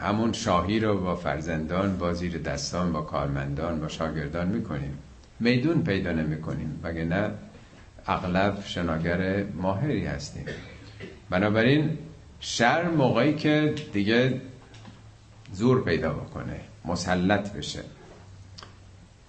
همون 0.00 0.32
شاهی 0.32 0.80
رو 0.80 1.00
با 1.00 1.16
فرزندان 1.16 1.98
با 1.98 2.12
زیر 2.12 2.38
دستان 2.38 2.92
با 2.92 3.02
کارمندان 3.02 3.80
با 3.80 3.88
شاگردان 3.88 4.48
می‌کنیم. 4.48 4.98
میدون 5.40 5.82
پیدا 5.82 6.12
نمی‌کنیم 6.12 6.80
وگه 6.82 7.04
نه 7.04 7.30
اغلب 8.06 8.62
شناگر 8.66 9.44
ماهری 9.44 10.06
هستیم. 10.06 10.44
بنابراین 11.30 11.98
شر 12.40 12.88
موقعی 12.88 13.34
که 13.34 13.74
دیگه 13.92 14.40
زور 15.54 15.84
پیدا 15.84 16.12
بکنه 16.12 16.60
مسلط 16.84 17.52
بشه. 17.52 17.80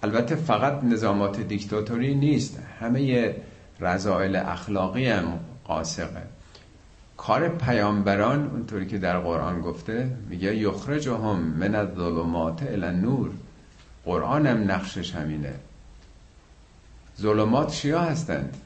البته 0.02 0.36
فقط 0.36 0.84
نظامات 0.84 1.40
دیکتاتوری 1.40 2.14
نیست 2.14 2.58
همه 2.80 3.34
رضایل 3.80 4.36
اخلاقی 4.36 5.06
هم 5.06 5.40
قاسقه. 5.64 6.22
کار 7.16 7.48
پیامبران 7.48 8.50
اونطوری 8.50 8.86
که 8.86 8.98
در 8.98 9.18
قرآن 9.18 9.60
گفته 9.60 10.16
میگه 10.28 10.56
یخرجهم 10.56 11.38
من 11.38 11.74
الظلمات 11.74 12.62
الی 12.62 12.84
النور. 12.84 13.30
قرآن 14.04 14.46
هم 14.46 14.70
نقشش 14.70 15.14
همینه. 15.14 15.54
ظلمات 17.20 17.70
چیا 17.70 18.00
هستند؟ 18.00 18.56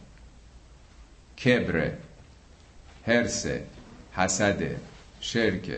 کبره 1.44 1.98
هرسه 3.06 3.64
حسده 4.12 4.76
شرک 5.20 5.70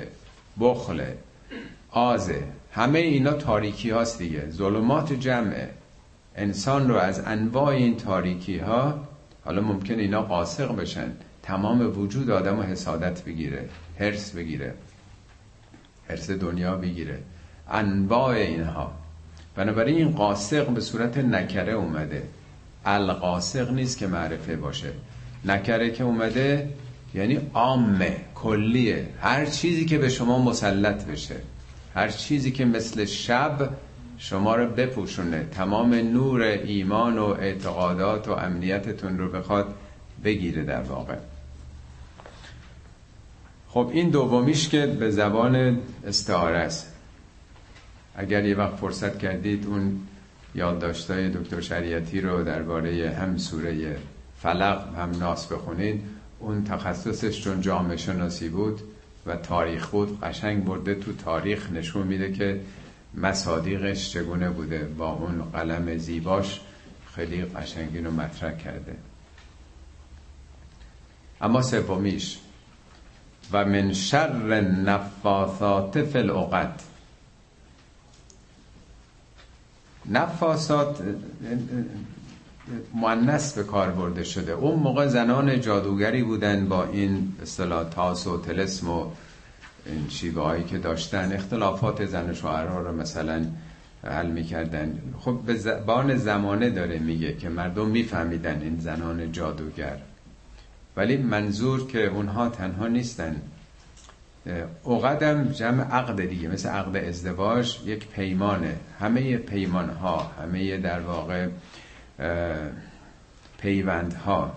بخل 0.60 1.04
آزه. 1.92 2.42
همه 2.72 2.98
اینا 2.98 3.32
تاریکی 3.32 3.90
هاست 3.90 4.18
دیگه. 4.18 4.50
ظلمات 4.50 5.12
جمعه 5.12 5.70
انسان 6.36 6.88
رو 6.88 6.96
از 6.96 7.22
انواع 7.26 7.66
این 7.66 7.96
تاریکی 7.96 8.58
ها 8.58 9.08
حالا 9.44 9.62
ممکن 9.62 9.98
اینا 9.98 10.22
قاسق 10.22 10.76
بشن. 10.76 11.12
تمام 11.42 11.98
وجود 11.98 12.30
آدم 12.30 12.56
رو 12.56 12.62
حسادت 12.62 13.24
بگیره 13.24 13.68
هرس 14.00 14.30
بگیره 14.30 14.74
هرس 16.10 16.30
دنیا 16.30 16.76
بگیره. 16.76 17.18
انواع 17.70 18.34
اینها. 18.34 18.92
بنابراین 19.56 19.96
این 19.96 20.10
قاسق 20.10 20.68
به 20.68 20.80
صورت 20.80 21.18
نکره 21.18 21.72
اومده. 21.72 22.22
القاسق 22.84 23.72
نیست 23.72 23.98
که 23.98 24.06
معرفه 24.06 24.56
باشه. 24.56 24.92
نکره 25.44 25.90
که 25.90 26.04
اومده 26.04 26.68
یعنی 27.14 27.40
عامه 27.54 28.16
کلیه. 28.34 29.08
هر 29.20 29.46
چیزی 29.46 29.84
که 29.84 29.98
به 29.98 30.08
شما 30.08 30.38
مسلط 30.38 31.04
بشه. 31.04 31.36
هر 31.94 32.08
چیزی 32.08 32.52
که 32.52 32.64
مثل 32.64 33.04
شب 33.04 33.70
شما 34.18 34.56
رو 34.56 34.66
بپوشونه 34.66 35.44
تمام 35.50 35.94
نور 35.94 36.42
ایمان 36.42 37.18
و 37.18 37.24
اعتقادات 37.24 38.28
و 38.28 38.32
امنیتتون 38.32 39.18
رو 39.18 39.28
بخواد 39.28 39.74
بگیره 40.24 40.62
در 40.62 40.82
واقع. 40.82 41.16
خب 43.68 43.90
این 43.92 44.10
دومیش 44.10 44.68
که 44.68 44.86
به 44.86 45.10
زبان 45.10 45.78
استعاره 46.06 46.58
است. 46.58 46.92
اگر 48.16 48.44
یه 48.44 48.56
وقت 48.56 48.76
فرصت 48.76 49.18
کردید 49.18 49.66
اون 49.66 50.00
یادداشتای 50.54 51.30
دکتر 51.30 51.60
شریعتی 51.60 52.20
رو 52.20 52.44
درباره 52.44 53.16
هم 53.20 53.38
سوره 53.38 53.96
فلق 54.42 54.96
هم 54.96 55.10
ناس 55.10 55.46
بخونید. 55.46 56.02
اون 56.38 56.64
تخصصش 56.64 57.40
چون 57.40 57.60
جامعه 57.60 57.96
شناسی 57.96 58.48
بود 58.48 58.80
و 59.26 59.36
تاریخ 59.36 59.88
بود 59.88 60.20
قشنگ 60.20 60.64
برده 60.64 60.94
تو 60.94 61.12
تاریخ 61.12 61.70
نشون 61.70 62.06
میده 62.06 62.32
که 62.32 62.60
مصادیقش 63.14 64.10
چگونه 64.10 64.50
بوده. 64.50 64.84
با 64.84 65.12
اون 65.12 65.42
قلم 65.52 65.98
زیباش 65.98 66.60
خیلی 67.14 67.44
قشنگین 67.44 68.04
رو 68.04 68.10
مطرح 68.10 68.56
کرده. 68.56 68.96
اما 71.40 71.62
سومیش. 71.62 72.38
و 73.52 73.64
من 73.64 73.92
شر 73.92 74.60
نفاثات 74.60 76.02
فی 76.02 76.18
العقد. 76.18 76.80
نفاسات 80.06 81.02
مؤنث 82.94 83.52
به 83.52 83.64
کار 83.64 83.90
برده 83.90 84.24
شده. 84.24 84.52
اون 84.52 84.78
موقع 84.78 85.06
زنان 85.06 85.60
جادوگری 85.60 86.22
بودن 86.22 86.68
با 86.68 86.84
این 86.84 87.32
اصطلاح 87.42 87.88
تاس 87.88 88.26
و 88.26 88.40
تلسم 88.40 88.90
و 88.90 89.06
این 89.86 90.08
شیوه 90.08 90.42
هایی 90.42 90.64
که 90.64 90.78
داشتن. 90.78 91.32
اختلافات 91.32 92.04
زن 92.04 92.30
و 92.30 92.34
شوهرها 92.34 92.80
رو 92.80 92.96
مثلا 92.96 93.46
حل 94.04 94.26
می‌کردن. 94.26 94.98
خب 95.18 95.40
به 95.46 95.54
زبان 95.54 96.16
زمانه 96.16 96.70
داره 96.70 96.98
میگه 96.98 97.36
که 97.36 97.48
مردم 97.48 97.88
میفهمیدن 97.88 98.62
این 98.62 98.78
زنان 98.80 99.32
جادوگر. 99.32 99.96
ولی 100.96 101.16
منظور 101.16 101.86
که 101.86 102.06
اونها 102.06 102.48
تنها 102.48 102.88
نیستن. 102.88 103.36
اقدم 104.86 105.44
جمع 105.44 105.84
عقد 105.84 106.24
دیگه 106.24 106.48
مثل 106.48 106.68
عقد 106.68 106.96
ازدواج 106.96 107.78
یک 107.86 108.08
پیمانه. 108.08 108.76
همه 109.00 109.36
پیمان 109.36 109.90
ها 109.90 110.30
همه 110.42 110.76
در 110.76 111.00
واقع 111.00 111.48
پیوندها. 113.58 114.56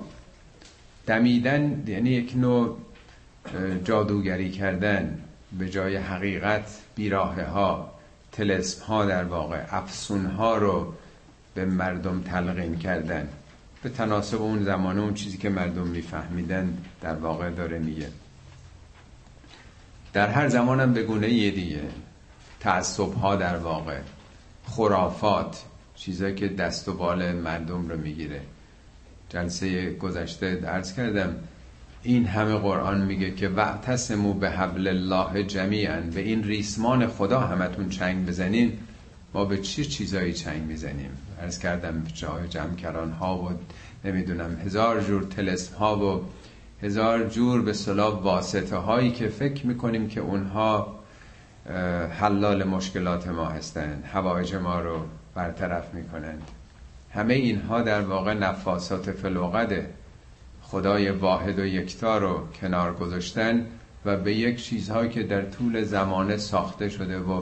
دمیدن 1.07 1.83
یعنی 1.87 2.09
یک 2.09 2.33
نوع 2.35 2.77
جادوگری 3.83 4.51
کردن 4.51 5.21
به 5.59 5.69
جای 5.69 5.97
حقیقت 5.97 6.79
بیراه 6.95 7.41
ها 7.41 7.91
تلسم 8.31 8.85
ها 8.85 9.05
در 9.05 9.23
واقع 9.23 9.63
افسون 9.71 10.25
ها 10.25 10.57
رو 10.57 10.93
به 11.53 11.65
مردم 11.65 12.21
تلقین 12.21 12.77
کردن. 12.77 13.27
به 13.83 13.89
تناسب 13.89 14.41
اون 14.41 14.63
زمانه 14.63 15.01
اون 15.01 15.13
چیزی 15.13 15.37
که 15.37 15.49
مردم 15.49 15.87
میفهمیدن 15.87 16.77
در 17.01 17.15
واقع 17.15 17.49
داره 17.49 17.79
میگه. 17.79 18.09
در 20.13 20.27
هر 20.27 20.49
زمانم 20.49 20.93
به 20.93 21.03
گونه 21.03 21.29
یه 21.29 21.51
دیگه 21.51 21.81
تعصب 22.59 23.13
ها 23.13 23.35
در 23.35 23.57
واقع 23.57 23.99
خرافات 24.67 25.63
چیزایی 25.95 26.35
که 26.35 26.47
دست 26.47 26.87
و 26.87 26.93
بال 26.93 27.31
مردم 27.31 27.89
رو 27.89 27.97
می‌گیره. 27.97 28.41
جلسه 29.29 29.93
گذشته 29.93 30.55
درس 30.55 30.93
کردم 30.93 31.35
این 32.03 32.25
همه 32.25 32.55
قرآن 32.55 33.01
میگه 33.01 33.31
که 33.31 33.49
وعتصمو 33.49 34.33
به 34.33 34.49
حبل 34.49 34.87
الله 34.87 35.43
جمیعا 35.43 36.01
به 36.01 36.21
این 36.21 36.43
ریسمان 36.43 37.07
خدا 37.07 37.39
همتون 37.39 37.89
چنگ 37.89 38.25
بزنین 38.25 38.73
ما 39.33 39.45
به 39.45 39.57
چه 39.57 39.83
چیزایی 39.83 40.33
چنگ 40.33 40.61
می‌زنیم؟ 40.61 41.09
ارز 41.41 41.59
کردم 41.59 42.03
جای 42.13 42.47
جمکران 42.47 43.11
ها 43.11 43.37
و 43.37 43.49
نمی‌دونم 44.07 44.57
هزار 44.65 45.01
جور 45.01 45.23
تلسم 45.23 45.75
ها 45.75 46.15
و 46.15 46.21
هزار 46.81 47.29
جور 47.29 47.61
به 47.61 47.73
صلاح 47.73 48.21
واسطه 48.21 48.75
هایی 48.75 49.11
که 49.11 49.27
فکر 49.27 49.67
می‌کنیم 49.67 50.07
که 50.07 50.19
اونها 50.21 50.99
حلال 52.19 52.63
مشکلات 52.63 53.27
ما 53.27 53.45
هستند 53.45 54.03
هوایج 54.13 54.55
ما 54.55 54.79
رو 54.79 55.05
برطرف 55.35 55.93
می‌کنند. 55.93 56.41
همه 57.13 57.33
اینها 57.33 57.81
در 57.81 58.01
واقع 58.01 58.33
نفاسات 58.33 59.11
فلوقده 59.11 59.89
خدای 60.61 61.09
واحد 61.09 61.59
و 61.59 61.65
یکتا 61.65 62.17
رو 62.17 62.47
کنار 62.61 62.93
گذاشتن 62.93 63.65
و 64.05 64.17
به 64.17 64.35
یک 64.35 64.63
چیزهایی 64.63 65.09
که 65.09 65.23
در 65.23 65.41
طول 65.41 65.83
زمانه 65.83 66.37
ساخته 66.37 66.89
شده 66.89 67.19
و 67.19 67.41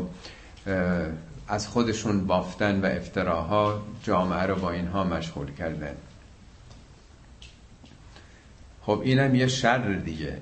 از 1.48 1.68
خودشون 1.68 2.28
بافتن 2.28 2.82
و 2.82 2.86
افتراها 2.86 3.82
جامعه 4.04 4.44
رو 4.44 4.56
با 4.56 4.72
اینها 4.72 5.04
مشغول 5.04 5.52
کردن. 5.52 5.96
خب 8.82 9.02
اینم 9.04 9.36
یه 9.36 9.48
شر 9.48 9.94
دیگه. 9.94 10.38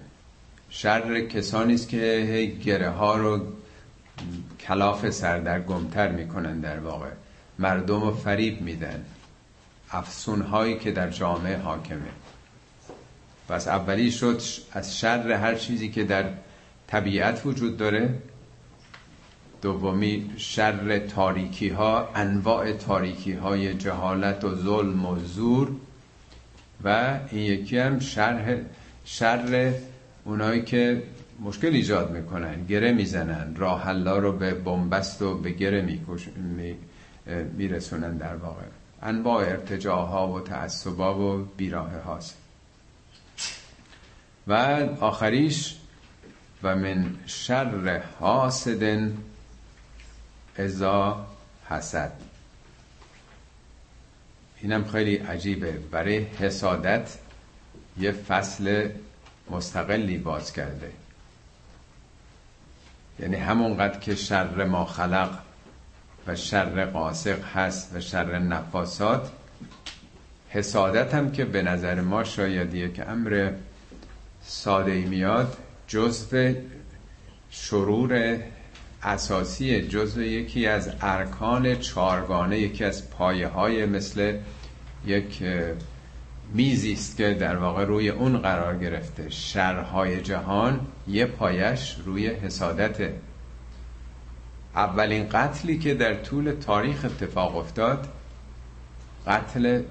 شر 0.70 1.22
کسانی 1.22 1.74
است 1.74 1.90
که 1.90 2.54
گره 2.66 2.90
ها 2.90 3.18
رو 3.18 3.42
کلاف 4.60 5.10
سردرگمتر 5.10 6.12
می‌کنن 6.12 6.60
در 6.60 6.80
واقع. 6.80 7.10
مردم 7.62 8.02
رو 8.02 8.12
فریب 8.12 8.62
میدن. 8.62 9.06
افسون 9.91 10.41
هایی 10.41 10.78
که 10.78 10.91
در 10.91 11.10
جامعه 11.10 11.58
حاکمه. 11.58 12.12
پس 13.50 13.67
اولی 13.67 14.12
شد 14.12 14.41
از 14.71 14.97
شر 14.97 15.32
هر 15.32 15.56
چیزی 15.56 15.89
که 15.89 16.04
در 16.04 16.26
طبیعت 16.88 17.45
وجود 17.45 17.78
داره. 17.78 18.10
دومی 19.62 20.32
شر 20.38 21.00
تاریکی 21.00 21.69
ها 21.69 22.10
انواع 22.15 22.71
تاریکی 22.71 23.34
های 23.34 23.74
جهالت 23.74 24.43
و 24.43 24.56
ظلم 24.56 25.06
و 25.06 25.19
زور. 25.19 25.71
و 26.84 27.19
این 27.32 27.41
یکی 27.41 27.78
هم 27.78 28.00
شر 28.00 28.58
شر 29.06 29.74
اونایی 30.24 30.62
که 30.62 31.04
مشکل 31.39 31.67
ایجاد 31.67 32.12
می‌کنن 32.12 32.65
گره 32.65 32.91
می‌زنن. 32.91 33.56
راه 33.56 33.91
رو 33.91 34.32
به 34.32 34.54
بنبست 34.54 35.21
و 35.21 35.38
به 35.38 35.50
گره 35.50 35.82
میرسونن 37.32 38.17
در 38.17 38.36
واقع. 38.36 38.63
انواع 39.02 39.44
ارتجاها 39.44 40.28
و 40.28 40.39
تعصبا 40.39 41.20
و 41.20 41.48
بیراه 41.58 41.91
هاست 41.91 42.38
و 44.48 44.54
آخریش 45.00 45.78
و 46.63 46.76
من 46.76 47.15
شر 47.26 48.02
حاسد 48.20 49.12
ازا 50.58 51.26
حسد. 51.70 52.12
اینم 54.62 54.86
خیلی 54.86 55.15
عجیبه. 55.15 55.72
برای 55.72 56.17
حسادت 56.17 57.17
یه 57.98 58.12
فصل 58.12 58.89
مستقلی 59.50 60.17
باز 60.17 60.54
کرده. 60.54 60.91
یعنی 63.20 63.36
همونقدر 63.36 64.00
که 64.00 64.15
شر 64.15 64.63
ما 64.65 64.86
خلق 64.86 65.39
و 66.28 66.36
شر 66.36 66.86
قاسق 66.86 67.44
هست 67.56 67.96
و 67.96 68.00
شر 68.00 68.40
نفاسات. 68.40 69.32
حسادت 70.50 71.14
هم 71.14 71.32
که 71.32 71.46
به 71.46 71.62
نظر 71.62 72.02
ما 72.02 72.24
شاید 72.24 72.74
یک 72.74 73.02
امر 73.08 73.52
ساده 74.42 75.02
میاد 75.02 75.58
جزو 75.88 76.54
شرور 77.50 78.40
اساسی 79.04 79.82
جزو 79.82 80.22
یکی 80.22 80.68
از 80.68 80.92
ارکان 81.02 81.76
چارگانه 81.76 82.60
یکی 82.60 82.84
از 82.84 83.10
پایه 83.10 83.48
های 83.48 83.86
مثل 83.86 84.38
یک 85.06 85.44
میزی 86.54 86.94
است 86.94 87.18
که 87.18 87.34
در 87.34 87.56
واقع 87.56 87.86
روی 87.86 88.10
اون 88.10 88.38
قرار 88.38 88.78
گرفته. 88.78 89.30
شرهای 89.30 90.22
جهان 90.22 90.80
یه 91.08 91.26
پایش 91.26 91.96
روی 92.06 92.28
حسادته 92.28 93.14
اولین 94.76 95.30
قتلی 95.30 95.80
که 95.80 95.94
در 95.94 96.14
طول 96.14 96.52
تاریخ 96.52 97.06
اتفاق 97.06 97.58
افتاد 97.58 98.08
قتل 99.28 99.82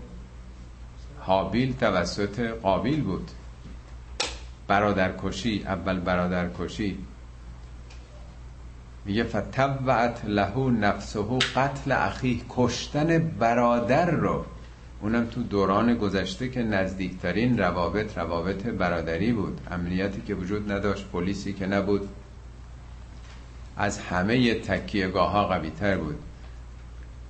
حابیل 1.20 1.76
توسط 1.76 2.40
قابیل 2.40 3.02
بود. 3.02 3.30
برادرکشی 4.66 5.64
اول 5.66 6.00
برادرکشی 6.00 6.98
میگه 9.04 9.24
فتبعت 9.24 10.24
له 10.24 10.70
نفسه 10.70 11.38
قتل 11.56 11.92
اخی 11.92 12.44
کشتن 12.48 13.18
برادر 13.18 14.10
رو. 14.10 14.44
اونم 15.00 15.26
تو 15.26 15.42
دوران 15.42 15.94
گذشته 15.94 16.48
که 16.48 16.62
نزدیکترین 16.62 17.58
روابط 17.58 18.18
روابط 18.18 18.66
برادری 18.66 19.32
بود. 19.32 19.60
امنیتی 19.70 20.20
که 20.20 20.34
وجود 20.34 20.72
نداشت 20.72 21.06
پلیسی 21.12 21.52
که 21.52 21.66
نبود. 21.66 22.08
از 23.80 23.98
همه 23.98 24.54
تکیهگاه 24.54 25.30
ها 25.30 25.46
قوی 25.46 25.70
تر 25.70 25.96
بود. 25.96 26.18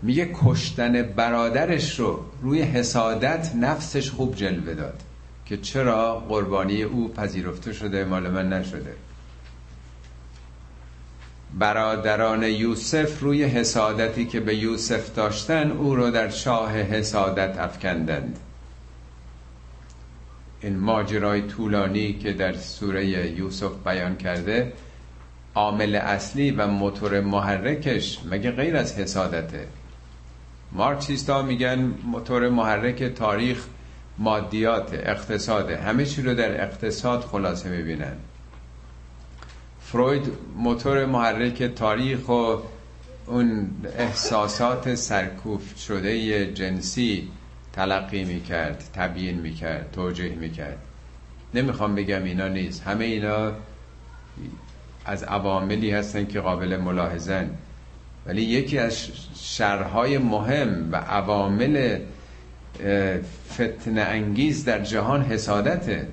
میگه 0.03 0.31
کشتن 0.35 1.03
برادرش 1.03 2.01
رو 2.01 2.25
روی 2.43 2.63
حسادت 2.63 3.53
نفسش 3.55 4.11
خوب 4.11 4.37
جلوه 4.37 4.75
داد 4.75 5.03
که 5.47 5.57
چرا 5.57 6.21
قربانی 6.21 6.83
او 6.83 7.13
پذیرفته 7.13 7.73
شده 7.73 8.05
مال 8.05 8.31
من 8.31 8.49
نشده. 8.53 8.95
برادران 11.59 12.43
یوسف 12.43 13.21
روی 13.21 13.45
حسادتی 13.45 14.27
که 14.27 14.41
به 14.41 14.57
یوسف 14.57 15.15
داشتن 15.15 15.71
او 15.71 15.95
رو 15.95 16.11
در 16.11 16.29
شاه 16.29 16.73
حسادت 16.73 17.59
افکندند. 17.59 18.39
این 20.61 20.79
ماجرای 20.79 21.43
طولانی 21.43 22.13
که 22.13 22.33
در 22.33 22.57
سوره 22.57 23.07
یوسف 23.39 23.73
بیان 23.85 24.17
کرده 24.17 24.73
عامل 25.55 25.95
اصلی 25.95 26.51
و 26.51 26.67
موتور 26.67 27.21
محرکش 27.21 28.19
مگه 28.31 28.51
غیر 28.51 28.77
از 28.77 28.99
حسادته؟ 28.99 29.67
مارکسیستا 30.73 31.43
میگن 31.43 31.95
موتور 32.05 32.49
محرک 32.49 33.03
تاریخ 33.03 33.67
مادیات 34.19 34.95
اقتصاده. 34.95 35.77
همه 35.77 36.05
چی 36.05 36.23
رو 36.23 36.35
در 36.35 36.63
اقتصاد 36.63 37.21
خلاصه 37.21 37.69
می‌بینن. 37.69 38.17
فروید 39.81 40.33
موتور 40.57 41.07
محرک 41.07 41.63
تاریخ 41.63 42.29
و 42.29 42.57
اون 43.27 43.71
احساسات 43.99 44.95
سرکوف 44.95 45.79
شده 45.79 46.47
جنسی 46.53 47.29
تلقی 47.73 48.25
می‌کرد 48.25 48.85
تبیین 48.95 49.41
می‌کرد 49.41 49.91
توجیه 49.93 50.35
می‌کرد. 50.35 50.79
نمی‌خوام 51.55 51.95
بگم 51.95 52.25
اینا 52.25 52.49
نیست. 52.49 52.83
همه 52.83 53.05
اینا 53.05 53.53
از 55.05 55.23
عواملی 55.23 55.91
هستن 55.91 56.27
که 56.27 56.41
قابل 56.41 56.77
ملاحظن. 56.77 57.51
ولی 58.27 58.43
یکی 58.43 58.79
از 58.79 59.09
شرهای 59.35 60.19
مهم 60.19 60.89
و 60.93 60.97
عوامل 60.97 61.99
فتنه 63.53 64.01
انگیز 64.01 64.65
در 64.65 64.81
جهان 64.81 65.23
حسادته. 65.23 66.09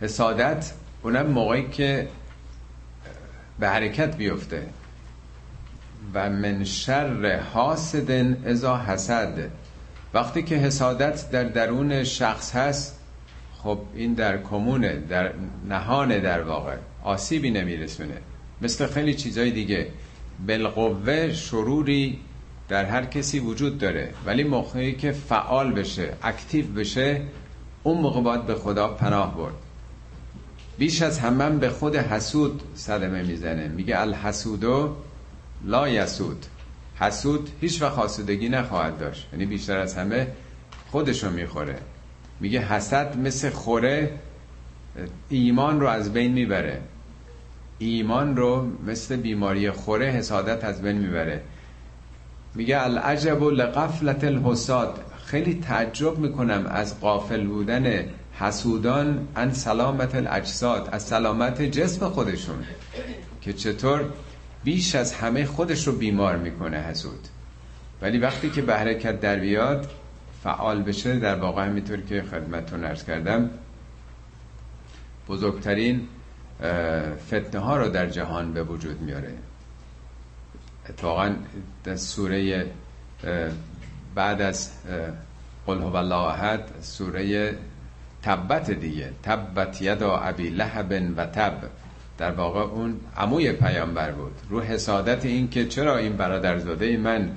حسادت 0.00 0.72
اونم 1.02 1.26
موقعی 1.26 1.68
که 1.68 2.08
به 3.58 3.68
حرکت 3.68 4.16
بیفته. 4.16 4.66
و 6.14 6.30
من 6.30 6.64
شر 6.64 7.40
حاسد 7.40 8.10
ازا 8.48 8.76
حسد. 8.78 9.50
وقتی 10.14 10.42
که 10.42 10.56
حسادت 10.56 11.30
در 11.30 11.44
درون 11.44 12.04
شخص 12.04 12.52
هست 12.56 12.95
خب 13.66 13.78
این 13.94 14.14
در 14.14 14.42
کمونه 14.42 14.96
در 14.96 15.32
نهانه 15.68 16.20
در 16.20 16.42
واقع. 16.42 16.76
آسیبی 17.04 17.50
نمیرسونه. 17.50 18.14
مثل 18.62 18.86
خیلی 18.86 19.14
چیزای 19.14 19.50
دیگه. 19.50 19.86
بالقوه 20.46 21.32
شروری 21.32 22.18
در 22.68 22.84
هر 22.84 23.04
کسی 23.04 23.38
وجود 23.38 23.78
داره. 23.78 24.14
ولی 24.26 24.44
موقعی 24.44 24.92
که 24.92 25.12
فعال 25.12 25.72
بشه 25.72 26.12
اکتیو 26.22 26.66
بشه 26.66 27.22
اون 27.82 28.00
موقع 28.00 28.20
باید 28.20 28.46
به 28.46 28.54
خدا 28.54 28.88
پناه 28.88 29.36
برد. 29.36 29.54
بیش 30.78 31.02
از 31.02 31.18
همه 31.18 31.50
به 31.50 31.70
خود 31.70 31.96
حسود 31.96 32.62
صدمه 32.74 33.22
می‌زنه. 33.22 33.68
میگه 33.68 34.00
الحسودو 34.00 34.96
لا 35.64 35.88
یسود. 35.88 36.46
حسود 36.96 37.50
هیچ 37.60 37.82
وقت 37.82 37.98
حسودگی 37.98 38.48
نخواهد 38.48 38.98
داشت. 38.98 39.28
یعنی 39.32 39.46
بیشتر 39.46 39.78
از 39.78 39.94
همه 39.94 40.26
خودشو 40.90 41.30
می‌خوره. 41.30 41.78
میگه 42.40 42.60
حسد 42.60 43.18
مثل 43.18 43.50
خوره 43.50 44.10
ایمان 45.28 45.80
رو 45.80 45.86
از 45.86 46.12
بین 46.12 46.32
می‌بره. 46.32 46.80
ایمان 47.78 48.36
رو 48.36 48.70
مثل 48.86 49.16
بیماری 49.16 49.70
خوره 49.70 50.06
حسادت 50.06 50.64
از 50.64 50.82
بین 50.82 50.96
می‌بره. 50.96 51.42
میگه 52.54 52.82
العجب 52.82 53.42
لقفلت 53.42 54.24
الحساد. 54.24 55.04
خیلی 55.26 55.54
تعجب 55.54 56.18
می‌کنم 56.18 56.66
از 56.66 57.00
قافل 57.00 57.46
بودن 57.46 58.04
حسودان 58.32 59.28
ان 59.36 59.52
سلامت 59.52 60.14
الاجساد 60.14 60.88
از 60.92 61.02
سلامت 61.02 61.62
جسم 61.62 62.08
خودشون 62.08 62.64
که 63.40 63.52
چطور 63.52 64.04
بیش 64.64 64.94
از 64.94 65.12
همه 65.12 65.44
خودش 65.44 65.86
رو 65.86 65.92
بیمار 65.92 66.36
می‌کنه 66.36 66.76
حسود. 66.76 67.28
ولی 68.02 68.18
وقتی 68.18 68.50
که 68.50 68.62
به 68.62 68.74
حرکت 68.74 69.20
در 69.20 69.36
بیاد 69.36 69.90
فعال 70.46 70.82
بشه 70.82 71.18
در 71.18 71.34
واقع 71.34 71.66
همینطور 71.66 72.00
که 72.00 72.22
خدمتتون 72.22 72.84
ارز 72.84 73.04
کردم 73.04 73.50
بزرگترین 75.28 76.08
فتنه 77.26 77.60
ها 77.60 77.76
رو 77.76 77.88
در 77.88 78.06
جهان 78.06 78.52
به 78.52 78.62
وجود 78.62 79.00
میاره. 79.00 79.34
اتفاقا 80.88 81.34
در 81.84 81.96
سوره 81.96 82.66
بعد 84.14 84.42
از 84.42 84.70
قل 85.66 85.78
هو 85.78 85.96
الله 85.96 86.14
احد 86.16 86.68
سوره 86.80 87.54
تبت 88.22 88.70
دیگه. 88.70 89.10
تبت 89.22 89.82
یدا 89.82 90.16
ابی 90.16 90.50
لهب 90.50 91.12
و 91.16 91.26
تب. 91.26 91.54
در 92.18 92.30
واقع 92.30 92.60
اون 92.60 93.00
عموی 93.16 93.52
پیامبر 93.52 94.12
بود. 94.12 94.32
رو 94.50 94.60
حسادت 94.60 95.24
این 95.24 95.50
که 95.50 95.66
چرا 95.66 95.96
این 95.96 96.16
برادرزاده 96.16 96.96
من 96.96 97.30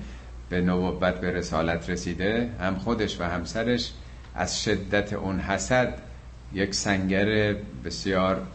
به 0.49 0.61
نبوت 0.61 1.21
به 1.21 1.31
رسالت 1.31 1.89
رسیده 1.89 2.49
هم 2.59 2.75
خودش 2.75 3.21
و 3.21 3.23
همسرش 3.23 3.93
از 4.35 4.63
شدت 4.63 5.13
اون 5.13 5.39
حسد 5.39 6.01
یک 6.53 6.75
سنگر 6.75 7.55
بسیار 7.85 8.47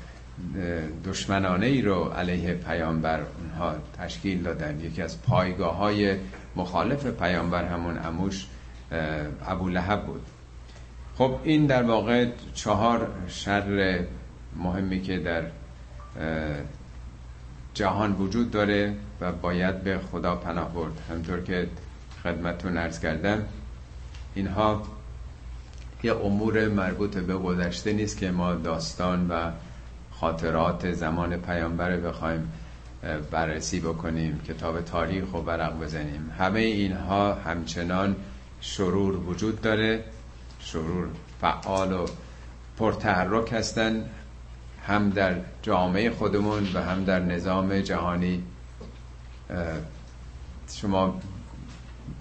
دشمنانه 1.05 1.67
ای 1.67 1.83
رو 1.83 2.05
علیه 2.05 2.55
پیامبر 2.55 3.21
اونها 3.39 3.75
تشکیل 3.99 4.43
دادن. 4.43 4.81
یکی 4.81 5.03
از 5.03 5.23
پایگاه 5.23 5.77
های 5.77 6.17
مخالف 6.57 7.07
پیامبر 7.07 7.65
همون 7.65 7.99
اموش 7.99 8.47
ابو 9.47 9.69
لحب 9.69 10.07
بود. 10.07 10.23
خب 11.19 11.39
این 11.45 11.67
در 11.67 11.83
واقع 11.83 12.27
چهار 12.55 13.09
شر 13.29 13.99
مهمی 14.57 15.03
که 15.03 15.19
در 15.19 15.43
جهان 17.75 18.13
وجود 18.13 18.51
داره 18.51 18.95
و 19.21 19.33
باید 19.33 19.83
به 19.83 19.99
خدا 19.99 20.37
پناه 20.37 20.75
برد. 20.75 20.93
همطور 21.11 21.41
که 21.41 21.69
خدمتون 22.25 22.77
ارز 22.79 23.01
کردم. 23.01 23.45
اینها 24.35 24.83
یه 26.03 26.17
امور 26.17 26.69
مربوط 26.69 27.17
به 27.17 27.35
گذشته 27.35 27.93
نیست 27.93 28.19
که 28.19 28.31
ما 28.31 28.55
داستان 28.55 29.29
و 29.29 29.51
خاطرات 30.13 30.93
زمان 30.93 31.37
پیامبر 31.37 31.97
بخوایم 31.97 32.53
بررسی 33.31 33.81
بکنیم 33.81 34.41
کتاب 34.49 34.81
تاریخ 34.81 35.35
و 35.35 35.41
برق 35.41 35.81
بزنیم. 35.81 36.33
همه 36.39 36.61
اینها 36.61 37.35
همچنان 37.35 38.17
شرور 38.61 39.17
وجود 39.17 39.61
داره. 39.61 40.05
شرور 40.61 41.09
فعال 41.41 41.93
و 41.93 42.07
پرتحرک 42.79 43.53
هستن. 43.53 44.05
هم 44.87 45.11
در 45.11 45.37
جامعه 45.63 46.11
خودمون 46.11 46.69
و 46.75 46.83
هم 46.83 47.05
در 47.05 47.21
نظام 47.21 47.81
جهانی. 47.81 48.43
شما 50.75 51.21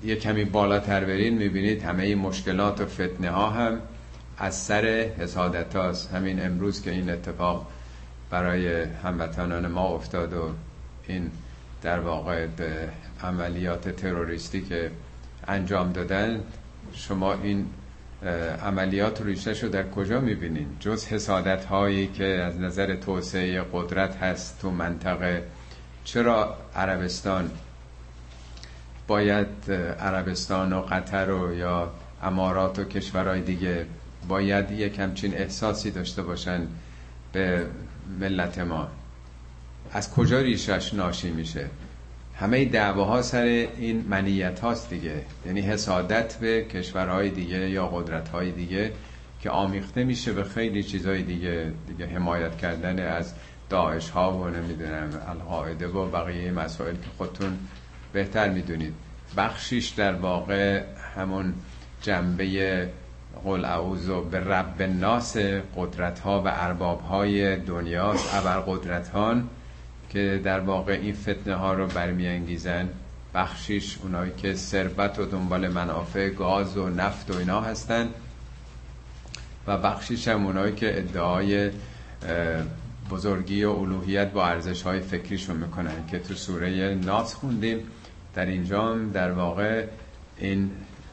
یه 0.03 0.15
کمی 0.15 0.45
بالاتر 0.45 1.05
برین 1.05 1.34
می‌بینید 1.38 1.84
همه 1.84 2.15
مشکلات 2.15 2.81
و 2.81 2.86
فتنه 2.86 3.29
ها 3.29 3.49
هم 3.49 3.79
از 4.38 4.55
سر 4.55 4.86
حسادت 5.17 5.75
هاست 5.75 6.13
همین 6.13 6.45
امروز 6.45 6.81
که 6.81 6.91
این 6.91 7.09
اتفاق 7.09 7.67
برای 8.29 8.84
هموطنان 8.84 9.67
ما 9.67 9.88
افتاد 9.88 10.34
و 10.34 10.51
این 11.07 11.31
در 11.81 11.99
واقع 11.99 12.47
عملیات 13.23 13.89
تروریستی 13.89 14.61
که 14.61 14.91
انجام 15.47 15.91
دادن 15.91 16.43
شما 16.93 17.34
این 17.34 17.65
عملیات 18.63 19.21
ریشش 19.21 19.63
رو 19.63 19.69
در 19.69 19.89
کجا 19.89 20.19
می‌بینین؟ 20.19 20.67
جز 20.79 21.07
حسادت 21.07 21.65
هایی 21.65 22.07
که 22.07 22.25
از 22.25 22.59
نظر 22.59 22.95
توسعه 22.95 23.63
قدرت 23.73 24.15
هست 24.15 24.61
تو 24.61 24.71
منطقه 24.71 25.43
چرا 26.03 26.57
عربستان 26.75 27.51
باید 29.07 29.71
عربستان 29.99 30.73
و 30.73 30.81
قطر 30.81 31.31
و 31.31 31.53
یا 31.53 31.91
امارات 32.23 32.79
و 32.79 32.83
کشورهای 32.83 33.41
دیگه 33.41 33.85
باید 34.27 34.71
یک 34.71 34.99
همچین 34.99 35.33
احساسی 35.33 35.91
داشته 35.91 36.21
باشن 36.21 36.67
به 37.33 37.65
ملت 38.19 38.59
ما. 38.59 38.87
از 39.91 40.11
کجا 40.11 40.41
ریشش 40.41 40.93
ناشی 40.93 41.31
میشه؟ 41.31 41.65
همه 42.35 42.65
دعواها 42.65 43.21
سر 43.21 43.43
این 43.77 44.05
منیت 44.09 44.59
هاست 44.59 44.89
دیگه. 44.89 45.25
یعنی 45.45 45.61
حسادت 45.61 46.37
به 46.37 46.63
کشورهای 46.63 47.29
دیگه 47.29 47.69
یا 47.69 47.87
قدرتهای 47.87 48.51
دیگه 48.51 48.91
که 49.41 49.49
آمیخته 49.49 50.03
میشه 50.03 50.33
به 50.33 50.43
خیلی 50.43 50.83
چیزهای 50.83 51.23
دیگه. 51.23 51.71
دیگه 51.87 52.07
حمایت 52.07 52.57
کردن 52.57 52.99
از 52.99 53.33
داعش 53.69 54.09
ها 54.09 54.37
و 54.37 54.47
نمی‌دونم 54.47 55.09
القاعده 55.27 55.87
و 55.87 56.05
بقیه 56.05 56.51
مسائل 56.51 56.95
که 56.95 57.09
خودتون 57.17 57.57
بهتر 58.14 58.49
می‌دونید. 58.49 58.93
بخشیش 59.38 59.89
در 59.89 60.14
واقع 60.14 60.84
همون 61.16 61.53
جنبه 62.01 62.89
قل 63.43 63.66
اعوذ 63.66 64.09
به 64.32 64.39
رب 64.39 64.82
ناس 64.82 65.38
قدرت 65.78 66.20
ها 66.20 66.41
و 66.41 66.47
ارباب 66.47 67.01
های 67.01 67.55
دنیاست 67.57 68.36
ابر 68.36 68.59
قدرت 68.59 69.11
که 70.09 70.41
در 70.43 70.59
واقع 70.59 70.93
این 70.93 71.14
فتنه 71.14 71.55
ها 71.55 71.74
رو 71.74 71.88
برمیانگیزن. 71.88 72.89
بخشیش 73.34 73.97
اونایی 74.03 74.32
که 74.38 74.53
ثروت 74.53 75.20
و 75.20 75.26
دنبال 75.26 75.68
منافع 75.68 76.30
گاز 76.30 76.78
و 76.78 76.89
نفت 76.89 77.32
و 77.32 77.38
اینا 77.38 77.61
هستن. 77.61 78.09
و 79.68 79.78
بخشیش 79.78 80.28
هم 80.28 80.45
اونایی 80.45 80.76
که 80.76 80.97
ادعای 80.97 81.72
بزرگی 83.09 83.64
و 83.64 83.72
الوهیت 83.72 84.32
با 84.32 84.47
ارزش 84.47 84.82
های 84.82 84.99
فکریشون 84.99 85.57
می‌کنن 85.57 86.07
که 86.11 86.20
تو 86.20 86.34
سوره 86.34 86.95
ناس 86.95 87.34
خوندیم. 87.34 87.80
در 88.34 88.45
اینجا 88.45 88.95
در 88.95 89.31
واقع 89.31 89.86
این 90.38 90.71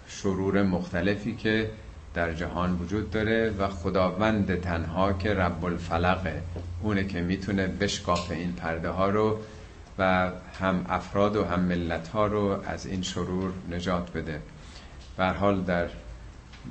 شرور 0.08 0.62
مختلفی 0.62 1.36
که 1.36 1.70
در 2.14 2.32
جهان 2.32 2.78
وجود 2.78 3.10
داره 3.10 3.50
و 3.50 3.68
خداوند 3.68 4.60
تنها 4.60 5.12
که 5.12 5.34
رب 5.34 5.64
الفلقه 5.64 6.42
اونه 6.82 7.04
که 7.04 7.20
می‌تونه 7.20 7.66
بشکاف 7.66 8.30
این 8.30 8.52
پرده 8.52 8.88
ها 8.88 9.08
رو 9.08 9.38
و 9.98 10.30
هم 10.60 10.86
افراد 10.88 11.36
و 11.36 11.44
هم 11.44 11.60
ملت 11.60 12.08
ها 12.08 12.26
رو 12.26 12.62
از 12.66 12.86
این 12.86 13.02
شرور 13.02 13.52
نجات 13.70 14.12
بده. 14.12 14.40
بر 15.16 15.32
حال 15.34 15.62
در 15.62 15.88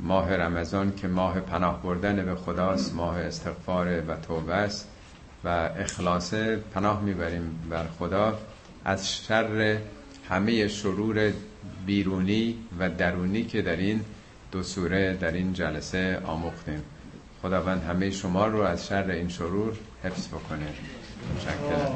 ماه 0.03 0.35
رمضان 0.35 0.95
که 0.95 1.07
ماه 1.07 1.39
پناه 1.39 1.83
بردن 1.83 2.25
به 2.25 2.35
خداست 2.35 2.95
ماه 2.95 3.19
استغفار 3.19 4.01
و 4.01 4.15
توبه 4.27 4.53
است 4.53 4.87
و 5.43 5.69
اخلاص 5.77 6.33
پناه 6.73 7.01
می‌بریم 7.01 7.59
بر 7.69 7.85
خدا. 7.99 8.39
از 8.85 9.11
شر 9.11 9.77
همه 10.29 10.67
شرور 10.67 11.33
بیرونی 11.85 12.55
و 12.79 12.89
درونی 12.89 13.43
که 13.43 13.61
در 13.61 13.75
این 13.75 14.01
دو 14.51 14.63
سوره 14.63 15.13
در 15.13 15.31
این 15.31 15.53
جلسه 15.53 16.21
آموختیم. 16.25 16.81
خداوند 17.41 17.83
همه 17.83 18.11
شما 18.11 18.47
رو 18.47 18.61
از 18.61 18.87
شر 18.87 19.09
این 19.11 19.29
شرور 19.29 19.73
حفظ 20.03 20.27
بکنه. 20.27 20.67
متشکرم. 21.35 21.95